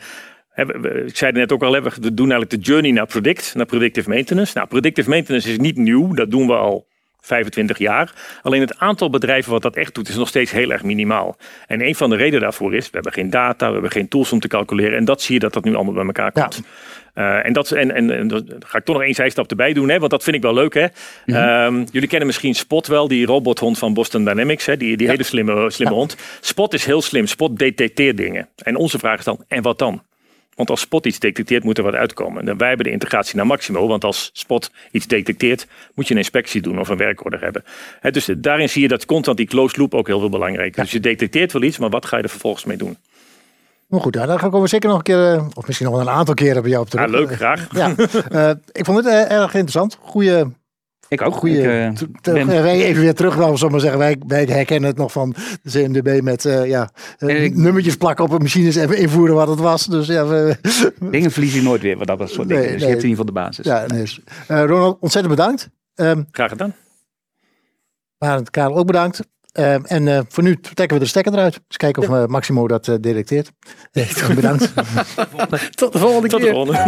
ik 1.05 1.17
zei 1.17 1.31
het 1.31 1.39
net 1.39 1.51
ook 1.51 1.63
al, 1.63 1.71
we 1.71 2.13
doen 2.13 2.31
eigenlijk 2.31 2.49
de 2.49 2.71
journey 2.71 2.91
naar 2.91 3.05
Predict, 3.05 3.55
naar 3.55 3.65
Predictive 3.65 4.09
Maintenance. 4.09 4.51
Nou, 4.55 4.67
Predictive 4.67 5.09
Maintenance 5.09 5.51
is 5.51 5.57
niet 5.57 5.77
nieuw, 5.77 6.13
dat 6.13 6.31
doen 6.31 6.47
we 6.47 6.53
al 6.53 6.89
25 7.21 7.77
jaar. 7.77 8.13
Alleen 8.41 8.61
het 8.61 8.79
aantal 8.79 9.09
bedrijven 9.09 9.51
wat 9.51 9.61
dat 9.61 9.75
echt 9.75 9.95
doet 9.95 10.09
is 10.09 10.15
nog 10.15 10.27
steeds 10.27 10.51
heel 10.51 10.71
erg 10.71 10.83
minimaal. 10.83 11.37
En 11.67 11.81
een 11.81 11.95
van 11.95 12.09
de 12.09 12.15
redenen 12.15 12.41
daarvoor 12.41 12.75
is, 12.75 12.85
we 12.85 12.91
hebben 12.91 13.13
geen 13.13 13.29
data, 13.29 13.67
we 13.67 13.73
hebben 13.73 13.91
geen 13.91 14.07
tools 14.07 14.31
om 14.31 14.39
te 14.39 14.47
calculeren. 14.47 14.97
En 14.97 15.05
dat 15.05 15.21
zie 15.21 15.33
je 15.33 15.39
dat 15.39 15.53
dat 15.53 15.63
nu 15.63 15.75
allemaal 15.75 15.93
bij 15.93 16.05
elkaar 16.05 16.31
Ja. 16.33 16.41
komt. 16.41 16.61
Eh, 17.13 17.45
en, 17.45 17.53
dat, 17.53 17.71
en, 17.71 17.91
en, 17.95 18.11
en 18.17 18.27
dat 18.27 18.43
ga 18.59 18.77
ik 18.77 18.83
toch 18.85 18.95
nog 18.95 19.03
één 19.03 19.13
zijstap 19.13 19.49
erbij 19.49 19.73
doen, 19.73 19.89
hè, 19.89 19.99
want 19.99 20.11
dat 20.11 20.23
vind 20.23 20.35
ik 20.35 20.41
wel 20.41 20.53
leuk. 20.53 20.73
Hè. 20.73 20.85
Ehm, 21.25 21.83
jullie 21.91 22.07
kennen 22.07 22.27
misschien 22.27 22.55
Spot 22.55 22.87
wel, 22.87 23.07
die 23.07 23.25
robothond 23.25 23.77
van 23.77 23.93
Boston 23.93 24.25
Dynamics, 24.25 24.65
hè, 24.65 24.77
die, 24.77 24.97
die 24.97 25.07
hele 25.09 25.23
slimme, 25.23 25.69
slimme 25.71 25.93
hond. 25.93 26.15
Spot 26.39 26.73
is 26.73 26.85
heel 26.85 27.01
slim, 27.01 27.27
Spot 27.27 27.57
detecteert 27.59 28.17
dingen. 28.17 28.49
En 28.55 28.75
onze 28.75 28.99
vraag 28.99 29.19
is 29.19 29.25
dan, 29.25 29.43
en 29.47 29.61
wat 29.61 29.79
dan? 29.79 30.03
Want 30.55 30.69
als 30.69 30.81
Spot 30.81 31.05
iets 31.05 31.19
detecteert, 31.19 31.63
moet 31.63 31.77
er 31.77 31.83
wat 31.83 31.93
uitkomen. 31.93 32.47
En 32.47 32.57
wij 32.57 32.67
hebben 32.67 32.85
de 32.85 32.91
integratie 32.91 33.35
naar 33.35 33.45
Maximo. 33.45 33.87
Want 33.87 34.03
als 34.03 34.29
Spot 34.33 34.71
iets 34.91 35.07
detecteert, 35.07 35.67
moet 35.93 36.07
je 36.07 36.13
een 36.13 36.19
inspectie 36.19 36.61
doen 36.61 36.79
of 36.79 36.89
een 36.89 36.97
werkorder 36.97 37.41
hebben. 37.41 37.63
Dus 38.11 38.29
daarin 38.37 38.69
zie 38.69 38.81
je 38.81 38.87
dat 38.87 39.05
constant 39.05 39.37
die 39.37 39.47
closed 39.47 39.77
loop 39.77 39.93
ook 39.93 40.07
heel 40.07 40.19
veel 40.19 40.29
belangrijk 40.29 40.77
is. 40.77 40.83
Dus 40.83 40.91
je 40.91 40.99
detecteert 40.99 41.51
wel 41.51 41.63
iets, 41.63 41.77
maar 41.77 41.89
wat 41.89 42.05
ga 42.05 42.17
je 42.17 42.23
er 42.23 42.29
vervolgens 42.29 42.65
mee 42.65 42.77
doen? 42.77 42.97
maar 43.91 44.01
goed, 44.01 44.13
daar 44.13 44.39
gaan 44.39 44.61
we 44.61 44.67
zeker 44.67 44.89
nog 44.89 44.97
een 44.97 45.03
keer, 45.03 45.33
eh, 45.33 45.45
of 45.53 45.67
misschien 45.67 45.87
nog 45.87 45.95
wel 45.95 46.07
een 46.07 46.13
aantal 46.13 46.33
keren 46.33 46.61
bij 46.61 46.71
jou 46.71 46.83
op 46.83 46.89
terug. 46.89 47.05
Ja, 47.05 47.11
leuk, 47.11 47.31
graag. 47.35 47.67
Ja, 47.71 47.95
eh, 48.29 48.51
ik 48.71 48.85
vond 48.85 48.97
het 48.97 49.07
eh, 49.07 49.31
erg 49.31 49.53
interessant. 49.53 49.97
Goeie, 50.01 50.43
ik 51.11 51.21
ook. 51.21 51.33
goeie 51.35 51.57
Ik, 51.57 51.63
eh, 52.21 52.33
ben- 52.33 52.47
wij 52.47 52.83
even 52.85 53.01
weer 53.01 53.13
terug, 53.13 53.57
zo 53.57 53.69
maar 53.69 53.79
zeggen. 53.79 53.99
Wij, 53.99 54.17
wij 54.27 54.43
herkennen 54.43 54.89
het 54.89 54.97
nog 54.97 55.11
van 55.11 55.35
de 55.63 55.69
CMDB 55.71 56.21
met 56.23 56.45
eh, 56.45 56.65
ja, 56.67 56.89
eh, 57.17 57.29
En 57.35 57.43
ik- 57.43 57.55
nummertjes 57.55 57.95
plakken 57.95 58.25
op 58.25 58.31
een 58.31 58.41
machines 58.41 58.75
even 58.75 58.97
invoeren 58.97 59.35
wat 59.35 59.47
het 59.47 59.59
was. 59.59 59.85
Dus 59.85 60.07
ja, 60.07 60.25
we, 60.27 60.55
dingen 61.11 61.31
verlies 61.31 61.53
je 61.53 61.61
nooit 61.61 61.81
weer, 61.81 61.97
wat 61.97 62.07
dat 62.07 62.29
soort 62.29 62.47
dingen. 62.47 62.63
Nee, 62.63 62.71
dus 62.71 62.81
nee. 62.81 62.89
je 62.89 62.93
hebt 62.93 63.03
in 63.03 63.09
ieder 63.09 63.25
geval 63.25 63.25
de 63.25 63.31
basis. 63.49 63.65
ja, 63.65 63.85
nee, 63.87 63.99
dus, 64.01 64.19
eh, 64.47 64.63
Ronald, 64.65 64.97
ontzettend 64.99 65.35
bedankt. 65.35 65.69
Ehm 65.95 66.23
Graag 66.31 66.49
gedaan. 66.49 66.73
Barend 68.17 68.49
Karel 68.49 68.75
ook 68.77 68.85
bedankt. 68.87 69.21
Ehm, 69.51 69.81
en 69.85 70.07
eh, 70.07 70.19
voor 70.27 70.43
nu 70.43 70.59
trekken 70.59 70.97
we 70.97 71.03
de 71.03 71.09
stekker 71.09 71.33
eruit. 71.33 71.59
Dus 71.67 71.77
kijken 71.77 72.09
of 72.21 72.27
Maximo 72.27 72.67
dat 72.67 72.87
eh, 72.87 72.95
detecteert. 73.01 73.51
Bedankt. 74.35 74.73
Tot 75.75 75.93
de 75.93 75.99
volgende 75.99 76.27
Tot 76.27 76.39
de 76.39 76.45
keer. 76.45 76.53
volgende. 76.55 76.79